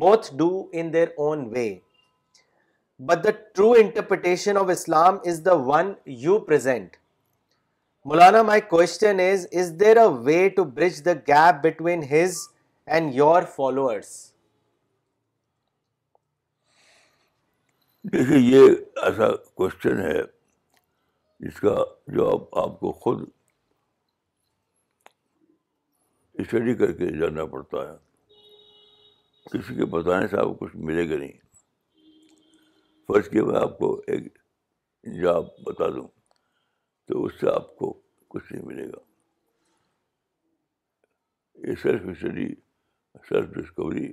both 0.00 0.26
do 0.36 0.48
انے 0.80 1.68
but 3.08 3.22
the 3.24 3.30
true 3.54 3.70
interpretation 3.80 4.56
of 4.58 4.68
Islam 4.72 5.16
is 5.30 5.40
the 5.46 5.52
one 5.66 5.92
you 6.24 6.38
پرا 6.48 8.42
مائی 8.46 8.60
choir 8.70 9.18
a 9.18 10.04
way 10.24 10.48
to 10.56 10.64
bridge 10.64 11.04
the 11.04 11.14
gap 11.28 11.62
between 11.64 12.02
his 12.10 12.36
and 12.94 13.14
your 13.14 13.42
followers 13.56 14.10
دیکھیے 18.12 18.38
یہ 18.38 18.72
ایسا 19.04 19.28
question 19.54 20.00
ہے 20.02 20.18
جس 21.46 21.60
کا 21.60 21.74
جواب 22.14 22.58
آپ 22.64 22.78
کو 22.80 22.92
خود 23.04 23.28
اسٹڈی 26.44 26.74
کر 26.84 26.92
کے 26.98 27.18
جاننا 27.18 27.44
پڑتا 27.56 27.90
ہے 27.92 28.04
کسی 29.52 29.74
کے 29.74 29.84
بتانے 29.90 30.26
سے 30.28 30.36
آپ 30.40 30.44
کو 30.46 30.54
کچھ 30.66 30.76
ملے 30.86 31.08
گا 31.10 31.16
نہیں 31.18 31.32
فرض 33.08 33.28
کے 33.30 33.42
میں 33.48 33.58
آپ 33.60 33.76
کو 33.78 33.90
ایک 34.14 34.24
جاب 35.22 35.44
بتا 35.66 35.88
دوں 35.96 36.06
تو 37.08 37.24
اس 37.24 37.32
سے 37.40 37.48
آپ 37.54 37.74
کو 37.76 37.92
کچھ 38.28 38.52
نہیں 38.52 38.64
ملے 38.66 38.86
گا 38.92 39.04
یہ 41.70 41.74
سیلف 41.82 42.08
اسٹڈی 42.12 42.46
سیلف 43.28 43.48
ڈسکوری 43.58 44.10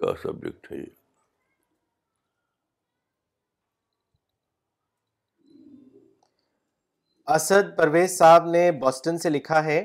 کا 0.00 0.14
سبجیکٹ 0.22 0.70
ہے 0.72 0.78
یہ 0.78 1.00
اسد 7.34 7.76
پرویز 7.76 8.16
صاحب 8.18 8.48
نے 8.50 8.70
بوسٹن 8.80 9.18
سے 9.18 9.30
لکھا 9.30 9.64
ہے 9.64 9.80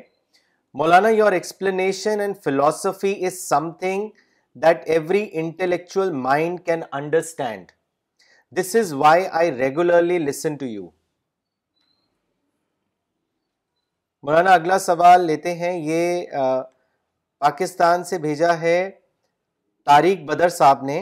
Maulana 0.79 1.09
your 1.09 1.31
explanation 1.31 2.19
and 2.21 2.35
philosophy 2.43 3.11
is 3.25 3.37
something 3.79 4.07
that 4.63 4.81
every 4.95 5.23
intellectual 5.43 6.11
mind 6.25 6.59
can 6.65 6.81
understand 6.97 7.71
this 8.57 8.75
is 8.79 8.91
why 9.03 9.23
I 9.39 9.51
regularly 9.51 10.17
listen 10.25 10.55
to 10.59 10.65
you 10.65 10.83
Maulana 14.27 14.51
اگلا 14.59 14.77
سوال 14.79 15.25
لیتے 15.27 15.53
ہیں 15.63 15.71
یہ 15.85 16.35
پاکستان 17.45 18.03
سے 18.11 18.17
بھیجا 18.27 18.59
ہے 18.61 18.77
تاریخ 19.91 20.19
بدر 20.27 20.49
صاحب 20.59 20.83
نے 20.91 20.99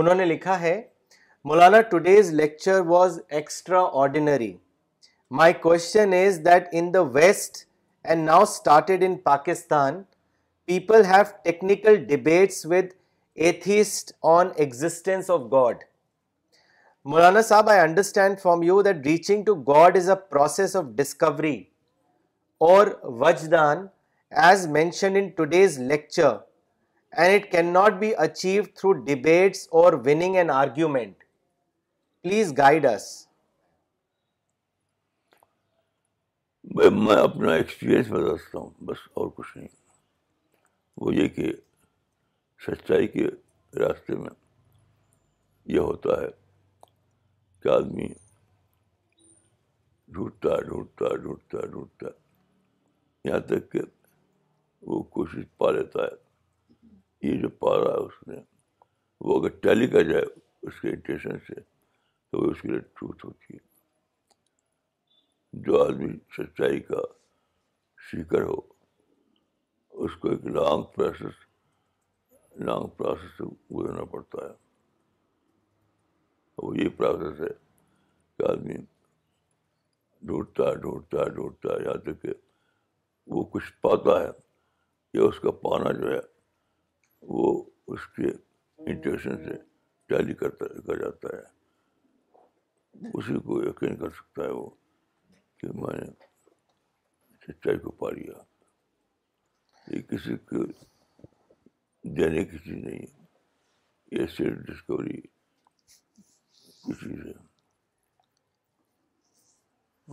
انہوں 0.00 0.14
نے 0.14 0.24
لکھا 0.30 0.58
ہے 0.60 0.74
Maulana 1.50 1.80
today's 1.90 2.32
lecture 2.40 2.80
was 2.94 3.20
extraordinary 4.04 4.52
my 5.40 5.52
question 5.68 6.14
is 6.24 6.38
that 6.46 6.68
in 6.80 6.92
the 6.94 7.00
west 7.18 7.64
and 8.04 8.26
now 8.26 8.44
started 8.44 9.02
in 9.02 9.16
Pakistan, 9.18 10.04
people 10.66 11.04
have 11.04 11.32
technical 11.44 11.96
debates 12.12 12.64
with 12.64 12.92
atheists 13.36 14.12
on 14.22 14.52
existence 14.56 15.30
of 15.30 15.48
God. 15.50 15.84
Maulana 17.06 17.44
Sahib, 17.44 17.68
I 17.68 17.80
understand 17.80 18.40
from 18.40 18.62
you 18.62 18.82
that 18.82 19.06
reaching 19.06 19.44
to 19.46 19.56
God 19.56 19.96
is 19.96 20.08
a 20.08 20.16
process 20.16 20.74
of 20.74 20.94
discovery 20.96 21.70
or 22.58 23.00
Vajdan 23.22 23.90
as 24.30 24.66
mentioned 24.66 25.16
in 25.16 25.34
today's 25.34 25.78
lecture, 25.78 26.40
and 27.12 27.30
it 27.30 27.50
cannot 27.50 28.00
be 28.00 28.12
achieved 28.12 28.78
through 28.78 29.04
debates 29.04 29.68
or 29.70 29.96
winning 29.96 30.38
an 30.38 30.48
argument. 30.48 31.16
Please 32.24 32.50
guide 32.50 32.86
us. 32.86 33.18
میں 36.74 37.16
اپنا 37.20 37.52
experience 37.54 38.06
بتا 38.10 38.36
سکتا 38.36 38.58
ہوں 38.58 38.70
بس 38.86 38.98
اور 39.18 39.28
کچھ 39.36 39.56
نہیں 39.56 39.68
وہ 41.00 41.14
یہ 41.14 41.26
کہ 41.36 41.50
سچائی 42.66 43.06
کے 43.16 43.26
راستے 43.80 44.16
میں 44.16 44.30
یہ 45.74 45.78
ہوتا 45.78 46.20
ہے 46.20 46.28
کہ 47.62 47.68
آدمی 47.74 48.06
ڈھونڈتا 50.14 50.60
ڈھونڈتا 50.68 51.14
ڈھونڈتا 51.22 51.66
ڈھونڈتا 51.72 52.08
یہاں 53.28 53.40
تک 53.48 53.70
کہ 53.72 53.80
وہ 54.92 55.02
کوشش 55.16 55.44
پا 55.58 55.70
لیتا 55.78 56.04
ہے 56.04 57.28
یہ 57.30 57.40
جو 57.42 57.48
پا 57.58 57.76
رہا 57.82 57.92
ہے 57.92 58.06
اس 58.06 58.26
نے 58.28 58.40
وہ 59.24 59.38
اگر 59.40 59.48
ٹیلی 59.66 59.86
کا 59.96 60.02
جائے 60.12 60.22
اس 60.66 60.80
کے 60.80 60.88
انٹیشن 60.90 61.38
سے 61.48 61.60
تو 61.60 62.38
وہ 62.44 62.50
اس 62.50 62.60
کے 62.62 62.68
لیے 62.68 62.80
ٹروتھ 63.00 63.26
ہوتی 63.26 63.54
ہے 63.54 63.70
جو 65.54 65.76
آدمی 65.82 66.12
سچائی 66.36 66.80
کا 66.80 67.00
سیکر 68.10 68.42
ہو 68.42 68.60
اس 70.04 70.14
کو 70.20 70.28
ایک 70.30 70.44
لانگ 70.54 70.82
پروسیس 70.94 71.42
لانگ 72.66 72.86
پروسیس 72.96 73.36
سے 73.38 73.44
گزرنا 73.74 74.04
پڑتا 74.12 74.46
ہے 74.48 74.52
وہ 76.62 76.76
یہ 76.76 76.88
پروسیس 76.96 77.40
ہے 77.40 77.52
کہ 78.38 78.50
آدمی 78.50 78.74
ڈھونڈتا 80.26 80.68
ہے 80.68 80.74
ڈھونڈتا 80.80 81.22
ہے 81.24 81.28
ڈھونڈتا 81.34 81.74
ہے 81.74 81.82
یہاں 81.84 82.00
تک 82.04 82.22
کہ 82.22 82.32
وہ 83.34 83.44
کچھ 83.52 83.72
پاتا 83.82 84.20
ہے 84.22 84.30
یا 85.18 85.22
اس 85.28 85.40
کا 85.40 85.50
پانا 85.66 85.92
جو 86.00 86.12
ہے 86.12 86.20
وہ 87.38 87.52
اس 87.94 88.06
کے 88.16 88.30
انٹرشن 88.90 89.44
سے 89.44 89.56
ٹیلی 90.08 90.34
کرتا 90.34 90.66
کر 90.86 90.98
جاتا 91.02 91.36
ہے 91.38 93.10
اسی 93.14 93.38
کو 93.46 93.62
یقین 93.62 93.96
کر 93.96 94.10
سکتا 94.10 94.42
ہے 94.44 94.50
وہ 94.50 94.68
کہ 95.62 95.68
میں 95.80 95.94
نے 96.00 96.06
سچائی 97.46 97.78
کو 97.78 97.90
پا 97.98 98.10
لیا 98.10 98.38
یہ 99.86 99.96
یہ 99.96 100.00
کسی 100.10 100.34
دینے 102.16 102.44
کی 102.44 102.58
چیز 102.64 102.84
نہیں 102.84 104.18
ہے 104.40 104.48
ڈسکوری 104.70 105.20
چیز 106.86 107.26
ہے 107.26 107.32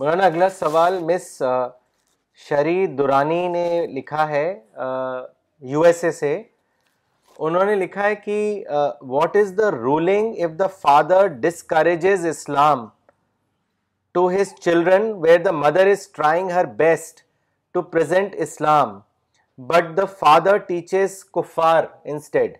مولانا 0.00 0.24
اگلا 0.26 0.48
سوال 0.60 0.98
مس 1.10 1.30
شری 2.48 2.86
دورانی 2.98 3.46
نے 3.52 3.64
لکھا 3.96 4.28
ہے 4.28 4.44
یو 5.72 5.80
ایس 5.86 6.04
اے 6.04 6.10
سے 6.20 6.34
انہوں 7.48 7.64
نے 7.64 7.74
لکھا 7.82 8.04
ہے 8.06 8.14
کہ 8.24 8.36
what 9.16 9.36
is 9.36 9.52
the 9.58 9.70
ruling 9.70 10.38
of 10.44 10.58
the 10.58 10.66
father 10.80 11.26
discourages 11.40 12.26
Islam 12.30 12.86
to 14.14 14.28
his 14.30 14.52
children 14.60 15.10
where 15.22 15.40
the 15.44 15.50
mother 15.52 15.86
is 15.86 16.08
trying 16.12 16.50
her 16.50 16.64
best 16.76 17.20
to 17.74 17.82
present 17.92 18.34
Islam 18.44 18.98
but 19.66 19.96
the 19.96 20.04
father 20.18 20.56
teaches 20.68 21.22
کفار 21.34 21.84
instead 22.10 22.56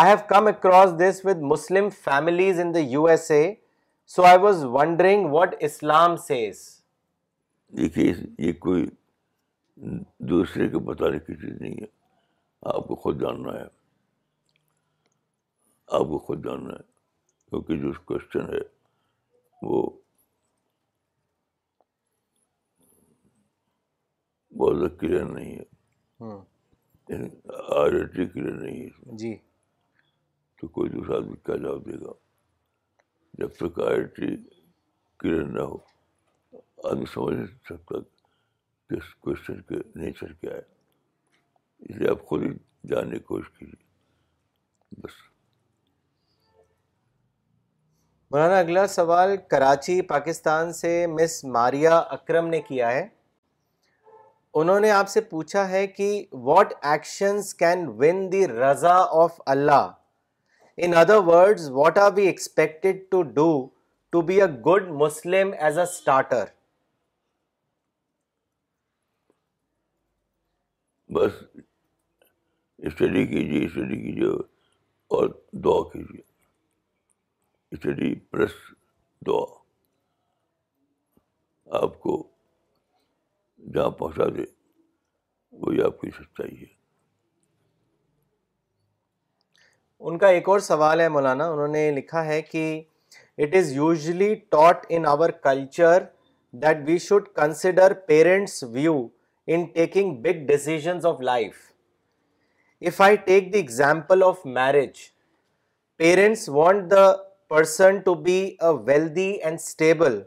I 0.00 0.10
have 0.10 0.16
come 0.28 0.46
across 0.46 0.90
this 0.98 1.20
with 1.24 1.40
Muslim 1.52 1.88
families 2.04 2.60
in 2.60 2.74
the 2.74 2.78
U 2.94 3.04
S 3.10 3.30
A 3.30 3.52
so 4.16 4.24
I 4.24 4.38
was 4.42 4.64
wondering 4.74 5.32
what 5.32 5.54
Islam 5.70 6.16
says 6.26 6.60
دیکھیے 7.78 8.12
یہ 8.46 8.52
کوئی 8.66 8.86
دوسرے 10.32 10.68
کے 10.68 10.78
بتانے 10.90 11.18
کی 11.26 11.34
چیز 11.40 11.60
نہیں 11.60 11.80
ہے 11.82 11.86
آپ 12.74 12.86
کو 12.88 12.94
خود 13.06 13.20
جاننا 13.22 13.54
ہے 13.58 13.64
آپ 15.98 16.04
کو 16.08 16.18
خود 16.26 16.44
جاننا 16.44 16.74
ہے 16.74 16.82
کیونکہ 17.50 17.76
جو 17.86 17.92
کوشچن 18.06 18.52
ہے 18.54 18.60
وہ 19.70 19.82
بہت 24.56 24.76
زیادہ 24.78 24.94
کلیئر 25.00 25.24
نہیں 25.24 25.54
ہے 25.58 26.36
آر 27.74 27.92
آئی 27.94 28.04
ٹی 28.14 28.24
کلیئر 28.32 28.54
نہیں 28.60 28.80
ہے 28.82 29.16
جی 29.18 29.34
تو 30.60 30.68
کوئی 30.76 30.90
دوسرا 30.90 31.16
آدمی 31.16 31.36
کیا 31.46 31.56
جواب 31.56 31.84
دے 31.86 31.98
گا 32.04 32.12
جب 33.38 33.52
تک 33.58 33.78
آئی 33.80 33.98
آئی 33.98 34.06
ٹی 34.36 35.30
نہ 35.54 35.60
ہو 35.70 35.76
آدمی 36.88 37.04
سمجھ 37.14 37.34
نہیں 37.36 37.46
سکتا 37.68 37.98
کس 38.94 39.14
کوشچن 39.24 39.60
کے 39.68 39.76
نیچر 40.00 40.32
کیا 40.32 40.52
ہے 40.54 40.58
اس 41.88 41.96
لیے 41.96 42.10
آپ 42.10 42.24
خود 42.28 42.42
ہی 42.42 42.48
جاننے 42.94 43.18
کی 43.18 43.24
کوشش 43.24 43.50
کیجیے 43.58 43.86
بس 45.02 45.12
مولانا 48.30 48.58
اگلا 48.58 48.86
سوال 48.86 49.36
کراچی 49.50 50.00
پاکستان 50.08 50.72
سے 50.80 51.06
مس 51.10 51.42
ماریا 51.54 51.98
اکرم 52.16 52.46
نے 52.48 52.60
کیا 52.68 52.90
ہے 52.92 53.06
انہوں 54.60 54.80
نے 54.80 54.90
آپ 54.90 55.08
سے 55.08 55.20
پوچھا 55.32 55.68
ہے 55.70 55.86
کہ 55.86 56.06
what 56.46 56.72
actions 56.92 57.52
can 57.54 57.82
win 57.98 58.16
the 58.30 58.46
Raza 58.48 58.94
of 59.24 59.40
اللہ 59.54 59.90
ٹو 64.10 64.20
بی 64.28 64.38
اے 64.40 64.48
اسٹارٹر 65.82 66.44
بس 71.18 71.32
اسٹڈی 72.88 73.24
کیجیے 73.26 73.64
اسٹڈی 73.66 74.00
کیجیے 74.02 74.32
اور 75.18 75.28
دعا 75.64 75.82
کیجیے 75.92 76.22
اسٹڈی 77.76 78.14
کو 82.00 82.16
جہاں 83.74 83.90
پہنچا 83.98 84.24
دے 84.36 84.42
وہی 85.60 85.82
آپ 85.82 86.00
کی 86.00 86.10
سچائی 86.18 86.56
ہے 86.60 86.76
ان 90.08 90.18
کا 90.18 90.28
ایک 90.30 90.48
اور 90.48 90.58
سوال 90.72 91.00
ہے 91.00 91.08
مولانا 91.08 91.46
انہوں 91.50 91.68
نے 91.68 91.90
لکھا 91.94 92.24
ہے 92.24 92.40
کہ 92.42 92.64
it 93.42 93.54
is 93.56 93.72
usually 93.76 94.34
taught 94.50 94.86
in 94.88 95.06
our 95.06 95.30
culture 95.46 96.02
that 96.62 96.76
we 96.88 96.98
should 97.06 97.28
consider 97.36 97.92
parents 98.08 98.62
view 98.72 98.96
in 99.54 99.64
taking 99.74 100.14
big 100.22 100.46
decisions 100.46 101.04
of 101.06 101.20
life 101.30 101.56
if 102.88 103.00
I 103.02 103.16
take 103.24 103.52
the 103.52 103.58
example 103.58 104.22
of 104.26 104.46
marriage 104.46 104.98
parents 105.98 106.48
want 106.48 106.90
the 106.90 107.12
person 107.48 107.98
to 108.04 108.14
be 108.22 108.40
a 108.60 108.72
wealthy 108.86 109.30
and 109.42 109.58
stable 109.58 110.20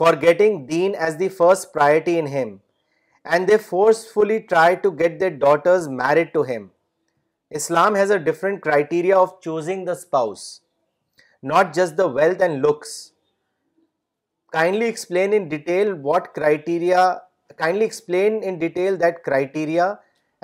forgetting 0.00 0.58
deen 0.66 0.94
as 0.94 1.16
the 1.18 1.28
first 1.28 1.70
priority 1.72 2.18
in 2.18 2.26
him, 2.26 2.60
and 3.24 3.46
they 3.46 3.58
forcefully 3.58 4.40
try 4.40 4.74
to 4.74 4.90
get 4.90 5.20
their 5.20 5.30
daughters 5.30 5.88
married 5.88 6.34
to 6.34 6.42
him. 6.42 6.72
Islam 7.50 7.94
has 7.94 8.10
a 8.10 8.18
different 8.18 8.60
criteria 8.62 9.16
of 9.16 9.40
choosing 9.40 9.86
the 9.86 9.94
spouse, 9.94 10.60
not 11.42 11.72
just 11.74 11.96
the 11.96 12.08
wealth 12.08 12.40
and 12.40 12.60
looks. 12.62 13.12
Kindly 14.52 14.86
explain 14.86 15.34
in 15.34 15.50
detail 15.50 15.94
that 16.02 16.34
criteria, 16.34 17.20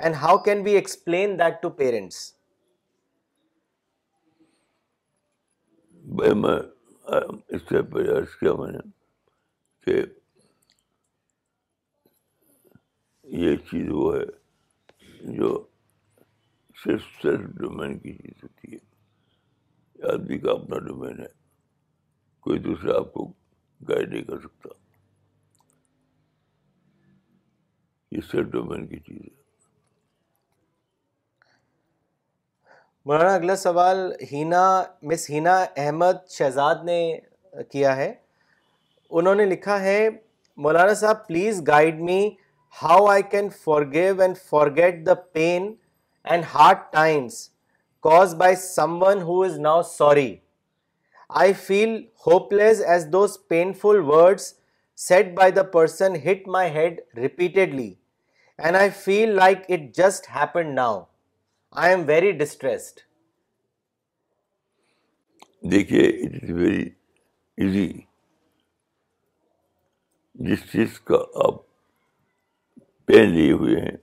and 0.01 0.15
how 0.15 0.37
can 0.37 0.63
we 0.63 0.75
explain 0.75 1.35
that 1.37 1.61
to 1.63 1.69
parents? 1.69 2.35
کہ 9.89 10.03
یہ 13.43 13.55
چیز 13.69 13.87
وہ 13.91 14.15
ہے 14.15 15.31
جو 15.37 15.49
صرف 16.83 17.01
self 17.21 17.49
domain 17.61 17.97
کی 17.99 18.13
چیز 18.13 18.43
ہوتی 18.43 18.73
ہے 18.73 20.11
آدمی 20.11 20.37
کا 20.39 20.51
اپنا 20.51 20.79
ڈومین 20.87 21.19
ہے 21.19 21.27
کوئی 22.47 22.59
دوسرا 22.67 22.95
آپ 22.97 23.11
کو 23.13 23.25
گائڈ 23.89 24.13
نہیں 24.13 24.23
کر 24.29 24.39
سکتا 24.43 24.69
یہ 28.15 28.21
سیلف 28.31 28.47
ڈومین 28.51 28.85
کی 28.87 28.99
چیز 29.09 29.21
ہے 29.23 29.37
مولانا 33.05 33.33
اگلا 33.35 33.55
سوال 33.55 34.09
ہینا 34.31 34.63
مس 35.11 35.29
ہینا 35.29 35.57
احمد 35.85 36.25
شہزاد 36.37 36.83
نے 36.85 36.99
کیا 37.71 37.95
ہے 37.95 38.11
انہوں 39.17 39.35
نے 39.35 39.45
لکھا 39.45 39.79
ہے 39.81 39.99
مولانا 40.63 40.93
صاحب 40.93 41.25
please 41.27 41.61
guide 41.67 41.99
me 42.09 42.21
how 42.81 43.05
I 43.09 43.23
can 43.31 43.47
give 43.91 44.21
and 44.21 44.77
get 44.77 45.05
the 45.05 45.13
pain 45.33 45.71
and 46.31 46.43
hard 46.53 46.77
times 46.91 47.47
cause 48.03 48.35
by 48.39 48.55
someone 49.03 49.21
who 49.29 49.41
is 49.43 49.57
now 49.59 49.81
sorry 49.97 50.35
I 51.43 51.53
feel 51.65 51.95
hopeless 52.53 52.81
as 52.91 53.05
those 53.13 53.37
painful 53.49 53.99
words 54.09 54.53
said 55.07 55.33
by 55.37 55.51
the 55.51 55.63
person 55.73 56.15
hit 56.31 56.47
my 56.55 56.69
head 56.75 56.99
repeatedly 57.17 57.93
and 58.63 58.75
I 58.75 58.89
feel 59.03 59.35
like 59.35 59.71
it 59.71 59.95
just 59.97 60.29
happen 60.35 60.73
now 60.75 61.01
I 61.81 61.93
am 61.95 62.03
very 62.07 62.31
distressed 62.43 62.99
دیکھیے 65.71 66.07
it 66.25 66.43
is 66.43 66.49
very 66.57 66.89
easy 67.63 67.89
جس 70.47 70.59
چیز 70.71 70.99
کا 71.09 71.17
آپ 71.45 71.55
pain 73.07 73.29
لیے 73.29 73.51
ہوئے 73.51 73.79
ہیں 73.79 73.95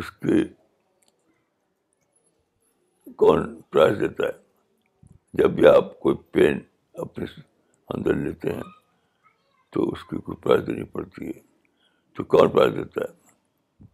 اس 0.00 0.10
کے 0.10 0.42
کون 3.22 3.44
پرائز 3.70 3.98
دیتا 4.00 4.26
ہے 4.26 5.38
جب 5.42 5.50
بھی 5.58 5.66
آپ 5.68 5.98
کوئی 6.00 6.16
پین 6.32 6.58
اپنے 7.04 7.26
اندر 7.94 8.14
لیتے 8.24 8.54
ہیں 8.54 8.62
تو 9.74 9.88
اس 9.92 10.04
کی 10.10 10.18
کوئی 10.26 10.36
پرائز 10.42 10.66
دینی 10.66 10.84
پڑتی 10.96 11.26
ہے 11.26 11.40
تو 12.16 12.24
کون 12.36 12.50
پرائز 12.52 12.74
دیتا 12.74 13.04
ہے 13.08 13.84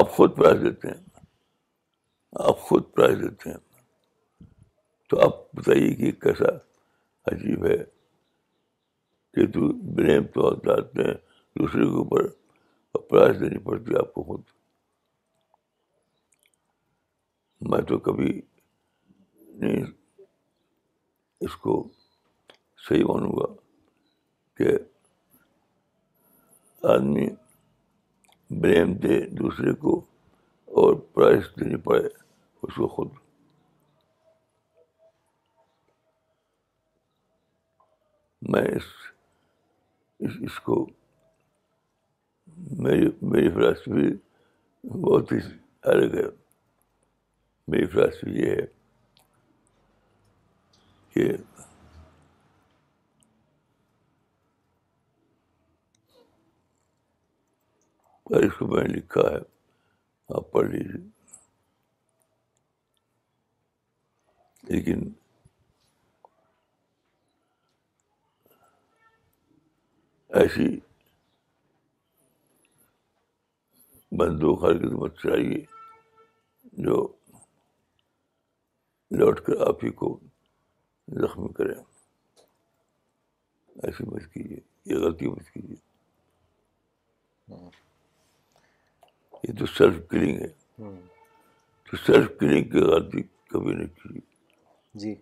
آپ 0.00 0.10
خود 0.16 0.36
پرائز 0.36 0.60
دیتے 0.64 0.88
ہیں 0.88 1.24
آپ 2.48 2.60
خود 2.68 2.92
پرائز 2.94 3.18
دیتے 3.22 3.50
ہیں 3.50 4.44
تو 5.10 5.20
آپ 5.26 5.40
بتائیے 5.54 5.94
کہ 6.02 6.12
کیسا 6.26 6.56
عجیب 7.32 7.66
ہے 7.66 7.82
کہ 9.34 9.46
تو 9.52 9.68
بلیم 9.96 10.22
تو 10.34 10.52
ڈالتے 10.64 11.02
میں 11.02 11.14
دوسرے 11.58 11.84
کے 11.90 11.96
اوپر 12.00 12.26
پرائز 13.08 13.40
دینی 13.40 13.58
پڑتی 13.64 13.92
ہے 13.92 13.98
آپ 13.98 14.12
کو 14.14 14.22
خود 14.22 14.40
میں 17.70 17.80
تو 17.88 17.98
کبھی 18.08 18.32
نہیں 19.60 19.84
اس 21.46 21.54
کو 21.64 21.74
صحیح 22.88 23.04
مانوں 23.08 23.30
گا 23.38 23.52
کہ 24.58 24.76
آدمی 26.94 27.26
بلیم 28.60 28.92
دے 29.02 29.20
دوسرے 29.40 29.72
کو 29.84 29.98
اور 30.82 30.94
پرائز 31.14 31.48
دینی 31.60 31.76
پڑے 31.88 32.04
اس 32.06 32.74
کو 32.74 32.88
خود 32.96 33.10
میں 38.52 38.64
اس 38.76 38.84
اس 40.24 40.32
اس 40.46 40.58
کو 40.66 40.74
میری 43.32 43.48
فلاسفی 43.54 44.10
بہت 45.00 45.32
ہی 45.32 45.38
الگ 45.92 46.14
ہے 46.16 46.22
میری 47.72 47.86
فلاسفی 47.94 48.34
یہ 48.40 48.50
ہے 48.50 48.66
کہ 51.14 51.30
اس 58.46 58.54
کو 58.58 58.66
میں 58.66 58.82
نے 58.82 58.94
لکھا 58.94 59.28
ہے 59.30 59.40
آپ 60.36 60.50
پڑھ 60.52 60.68
لیجیے 60.70 61.00
لیکن 64.74 65.08
ایسی 70.40 70.66
بندوق 74.18 74.62
کی 74.70 74.88
تو 74.88 75.08
چاہیے 75.20 75.58
جو 76.86 76.96
لوٹ 79.18 79.40
کر 79.46 79.60
آپ 79.66 79.84
ہی 79.84 79.90
کو 80.00 80.08
زخمی 81.22 81.52
کرے 81.56 81.74
ایسی 83.86 84.04
مت 84.10 84.32
کیجیے 84.34 84.58
یہ 84.92 85.04
غلطی 85.04 85.26
مت 85.30 85.50
کیجیے 85.54 85.76
یہ 89.44 89.56
تو 89.58 89.66
سیلف 89.76 90.00
کلنگ 90.10 90.40
ہے 90.40 90.48
تو 91.90 91.96
سیلف 92.06 92.30
کلنگ 92.40 92.70
کی 92.70 92.80
غلطی 92.92 93.22
کبھی 93.50 93.74
نہیں 93.74 94.18
جی 95.04 95.14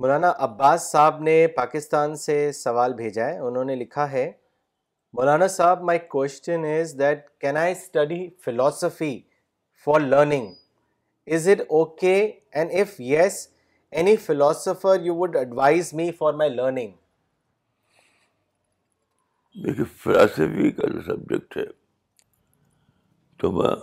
مولانا 0.00 0.28
عباس 0.44 0.90
صاحب 0.92 1.20
نے 1.22 1.46
پاکستان 1.56 2.14
سے 2.16 2.36
سوال 2.60 2.92
بھیجا 3.00 3.26
ہے 3.28 3.38
انہوں 3.48 3.64
نے 3.64 3.74
لکھا 3.76 4.10
ہے 4.12 4.30
Maulana 5.18 5.46
Sahib 5.56 5.82
my 5.90 5.98
question 6.08 6.64
is 6.78 6.94
that 6.98 7.28
can 7.40 7.56
I 7.56 7.72
study 7.72 8.26
philosophy 8.44 9.18
for 9.84 10.00
learning 10.00 10.46
is 11.34 11.48
it 11.48 11.60
okay 11.76 12.14
and 12.52 12.70
if 12.78 12.94
yes 13.12 13.46
any 14.02 14.16
philosopher 14.26 15.00
you 15.04 15.14
would 15.16 15.36
advise 15.36 15.92
me 15.94 16.10
for 16.18 16.32
my 16.42 16.50
learning 16.50 16.90
دیکھیے 19.64 19.84
فلاسفی 20.02 20.70
کا 20.80 20.88
جو 20.92 21.02
سبجیکٹ 21.12 21.56
ہے 21.56 21.64
تو 23.40 23.50
میں 23.52 23.74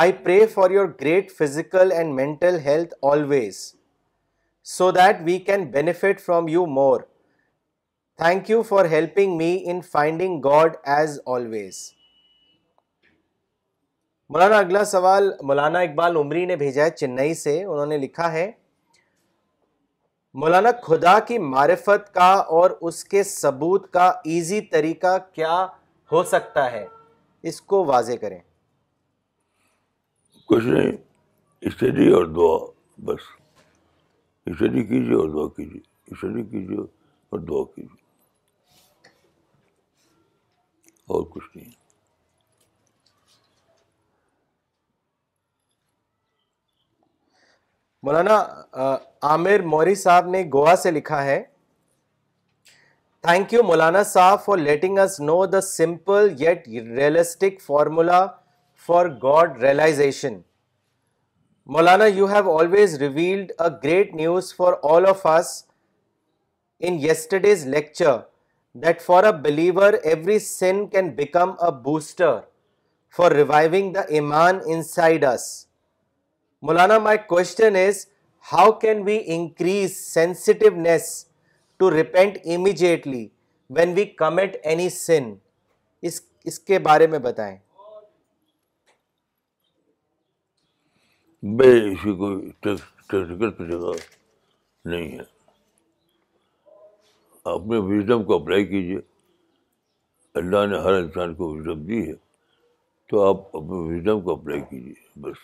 I 0.03 0.13
pray 0.25 0.47
for 0.55 0.71
your 0.71 0.87
great 1.01 1.33
physical 1.39 1.93
and 1.97 2.15
mental 2.21 2.55
health 2.67 2.95
always 3.13 3.57
so 4.77 4.85
that 4.91 5.17
we 5.25 5.37
can 5.47 5.61
benefit 5.71 6.17
from 6.21 6.43
you 6.49 6.65
more 6.67 6.97
thank 8.23 8.51
you 8.51 8.61
for 8.63 8.85
helping 8.91 9.37
me 9.37 9.57
in 9.71 9.81
finding 9.93 10.39
God 10.43 10.75
as 10.97 11.19
always 11.35 11.77
Maulana 14.33 14.59
اگلا 14.59 14.83
سوال 14.91 15.31
مولانا 15.49 15.79
اقبال 15.87 16.17
عمری 16.17 16.45
نے 16.47 16.57
بھیجا 16.57 16.85
ہے 16.85 16.91
چنئی 16.97 17.35
سے 17.43 17.55
انہوں 17.65 17.87
نے 17.87 17.99
لکھا 17.99 18.31
ہے 18.33 18.51
مولانا 20.43 20.69
خدا 20.83 21.19
کی 21.29 21.39
معرفت 21.49 22.13
کا 22.15 22.31
اور 22.59 22.71
اس 22.89 23.05
کے 23.15 23.23
ثبوت 23.33 23.91
کا 23.93 24.07
ایزی 24.35 24.61
طریقہ 24.77 25.17
کیا 25.33 25.57
ہو 26.13 26.23
سکتا 26.35 26.71
ہے 26.73 26.85
اس 27.49 27.61
کو 27.73 27.85
واضح 27.87 28.19
کریں 28.21 28.39
کچھ 30.49 30.65
نہیں 30.67 30.93
اسٹڈی 31.67 32.09
اور 32.15 32.27
دعا 32.39 32.57
بس 33.11 33.29
اسٹڈی 34.51 34.85
کیجیے 34.87 35.15
اور 35.21 35.29
دعا 35.37 35.49
کیجیے 35.57 35.81
اسٹڈی 36.13 36.43
کیجیے 36.51 36.79
اور 36.81 37.39
دعا 37.39 37.63
کیجیے 37.75 38.03
اور 41.13 41.23
کچھ 41.31 41.57
نہیں 41.57 41.71
مولانا 48.07 48.39
عامر 49.29 49.61
موری 49.75 49.95
صاحب 49.95 50.27
نے 50.31 50.43
گوا 50.55 50.75
سے 50.83 50.91
لکھا 50.91 51.23
ہے 51.25 51.43
تھینک 53.27 53.53
یو 53.55 53.63
مولانا 53.65 54.03
صاحب 54.05 54.45
for 54.45 54.59
letting 54.59 54.99
us 55.03 55.19
know 55.21 55.45
the 55.53 55.61
simple 55.61 56.35
yet 56.39 56.67
realistic 56.69 57.61
formula 57.67 58.27
for 58.87 59.07
God 59.23 59.63
realization 59.63 60.39
Maulana 61.77 62.07
you 62.07 62.27
have 62.35 62.57
always 62.59 62.95
revealed 63.03 63.53
a 63.59 63.69
great 63.85 64.15
news 64.15 64.55
for 64.57 64.73
all 64.95 65.07
of 65.11 65.27
us 65.27 65.51
in 66.87 66.99
yesterday's 67.03 67.67
lecture 67.75 68.19
that 68.83 69.01
for 69.03 69.25
a 69.25 69.31
believer 69.43 69.93
every 70.03 70.39
sin 70.39 70.87
can 70.93 71.11
become 71.17 71.51
a 71.65 71.71
booster 71.83 72.39
for 73.17 73.33
reviving 73.33 73.93
the 73.95 74.01
ایمان 74.17 74.59
ان 74.65 74.83
side 74.83 75.25
us 75.25 75.43
Maulana 76.67 76.99
my 77.05 77.19
question 77.29 77.77
is 77.87 78.07
how 78.53 78.73
can 78.81 79.03
we 79.07 79.19
increase 79.35 79.97
sensitiveness 79.97 81.05
to 81.79 81.91
repent 81.97 82.39
immediately 82.57 83.27
when 83.77 83.93
we 83.97 84.05
commit 84.23 84.57
any 84.63 84.89
sin 84.97 85.35
اس 86.11 86.21
اس 86.45 86.59
کے 86.71 86.79
بارے 86.89 87.07
میں 87.15 87.19
بتائیں 87.31 87.57
بے 91.57 91.71
اسی 91.93 92.17
کوئی 92.17 92.51
technical 92.63 93.79
نہیں 94.91 95.19
ہے 95.19 95.33
اپنے 97.53 97.77
وزڈم 97.89 98.23
کو 98.25 98.35
اپلائی 98.35 98.65
کیجیے 98.67 98.99
اللہ 100.41 100.65
نے 100.67 100.79
ہر 100.83 100.93
انسان 100.99 101.35
کو 101.35 101.49
وزڈم 101.49 101.69
وزڈم 101.71 101.85
دی 101.87 102.07
ہے 102.07 102.13
تو 103.11 103.21
آپ 103.29 103.57
اپنے 103.57 104.21
کو 104.25 104.33
اپلائی 104.33 104.61
کیجیے 104.71 104.95
بس 105.23 105.43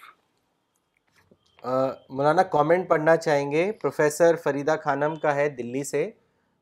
مولانا 2.10 2.42
کامنٹ 2.52 2.88
پڑھنا 2.88 3.16
چاہیں 3.16 3.50
گے 3.52 3.70
پروفیسر 3.82 4.36
فریدہ 4.44 4.74
خانم 4.84 5.16
کا 5.22 5.34
ہے 5.34 5.48
دلی 5.58 5.82
سے 5.84 6.08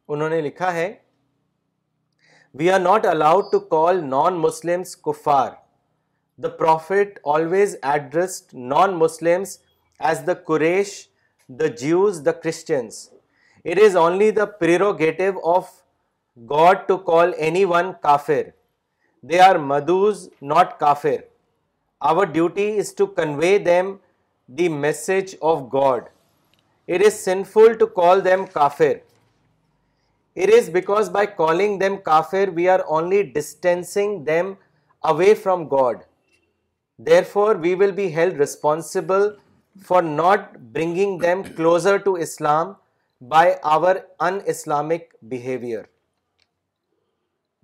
انہوں 0.09 0.29
نے 0.31 0.41
لکھا 0.47 0.73
ہے 0.75 0.93
we 2.59 2.71
are 2.71 2.81
not 2.81 3.07
allowed 3.07 3.45
to 3.53 3.59
call 3.77 4.05
non 4.09 4.39
Muslim 4.47 4.83
the 6.43 6.49
prophet 6.49 7.19
always 7.35 7.77
addressed 7.93 8.55
non 8.75 8.95
Muslims 8.99 9.57
as 10.09 10.27
the 10.27 10.35
Quraysh 10.49 10.93
the 11.61 11.67
Jews 11.83 12.21
the 12.27 12.33
Christians 12.43 13.09
It 13.65 13.79
is 13.79 13.97
only 13.97 14.31
the 14.31 14.47
prerogative 14.47 15.37
of 15.45 15.69
God 16.47 16.87
to 16.89 16.99
call 16.99 17.33
anyone 17.37 17.97
kafir. 18.03 18.55
They 19.23 19.41
are 19.41 19.57
madhus, 19.57 20.31
not 20.41 20.79
kafir. 20.79 21.25
Our 22.01 22.25
duty 22.25 22.77
is 22.77 22.93
to 22.95 23.09
convey 23.09 23.59
them 23.59 23.99
the 24.49 24.69
message 24.69 25.35
of 25.43 25.71
God. 25.71 26.09
It 26.87 27.03
is 27.03 27.19
sinful 27.19 27.77
to 27.77 27.87
call 27.89 28.21
them 28.21 28.47
kafir. 28.47 29.03
It 30.37 30.51
is 30.51 30.71
because 30.71 31.11
by 31.11 31.27
calling 31.27 31.79
them 31.79 31.99
kafir, 31.99 32.53
we 32.53 32.69
are 32.69 32.85
only 32.87 33.25
distancing 33.25 34.23
them 34.23 34.57
away 35.03 35.35
from 35.35 35.69
God. 35.69 36.05
Therefore, 36.97 37.57
we 37.57 37.75
will 37.75 37.93
be 37.93 38.11
held 38.11 38.39
responsible 38.39 39.37
for 39.83 40.01
not 40.01 40.73
bringing 40.73 41.19
them 41.19 41.43
closer 41.43 41.99
to 41.99 42.15
Islam 42.15 42.77
by 43.27 43.53
our 43.71 43.97
un 44.21 44.39
Islamic 44.51 45.15
behaviour 45.31 45.83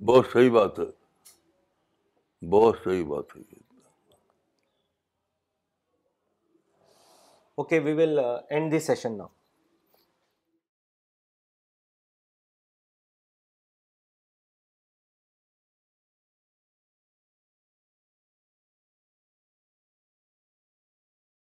بہت 0.07 0.25
صحیح 0.33 0.51
بات 0.53 0.79
ہے 0.79 0.85
بہت 2.53 2.79
صحیح 2.85 3.05
بات 3.09 3.37
ہے 3.37 3.43
okay 7.59 7.79
we 7.85 7.93
will 8.03 8.19
end 8.19 8.73
the 8.73 8.81
session 8.91 9.17
now 9.19 9.27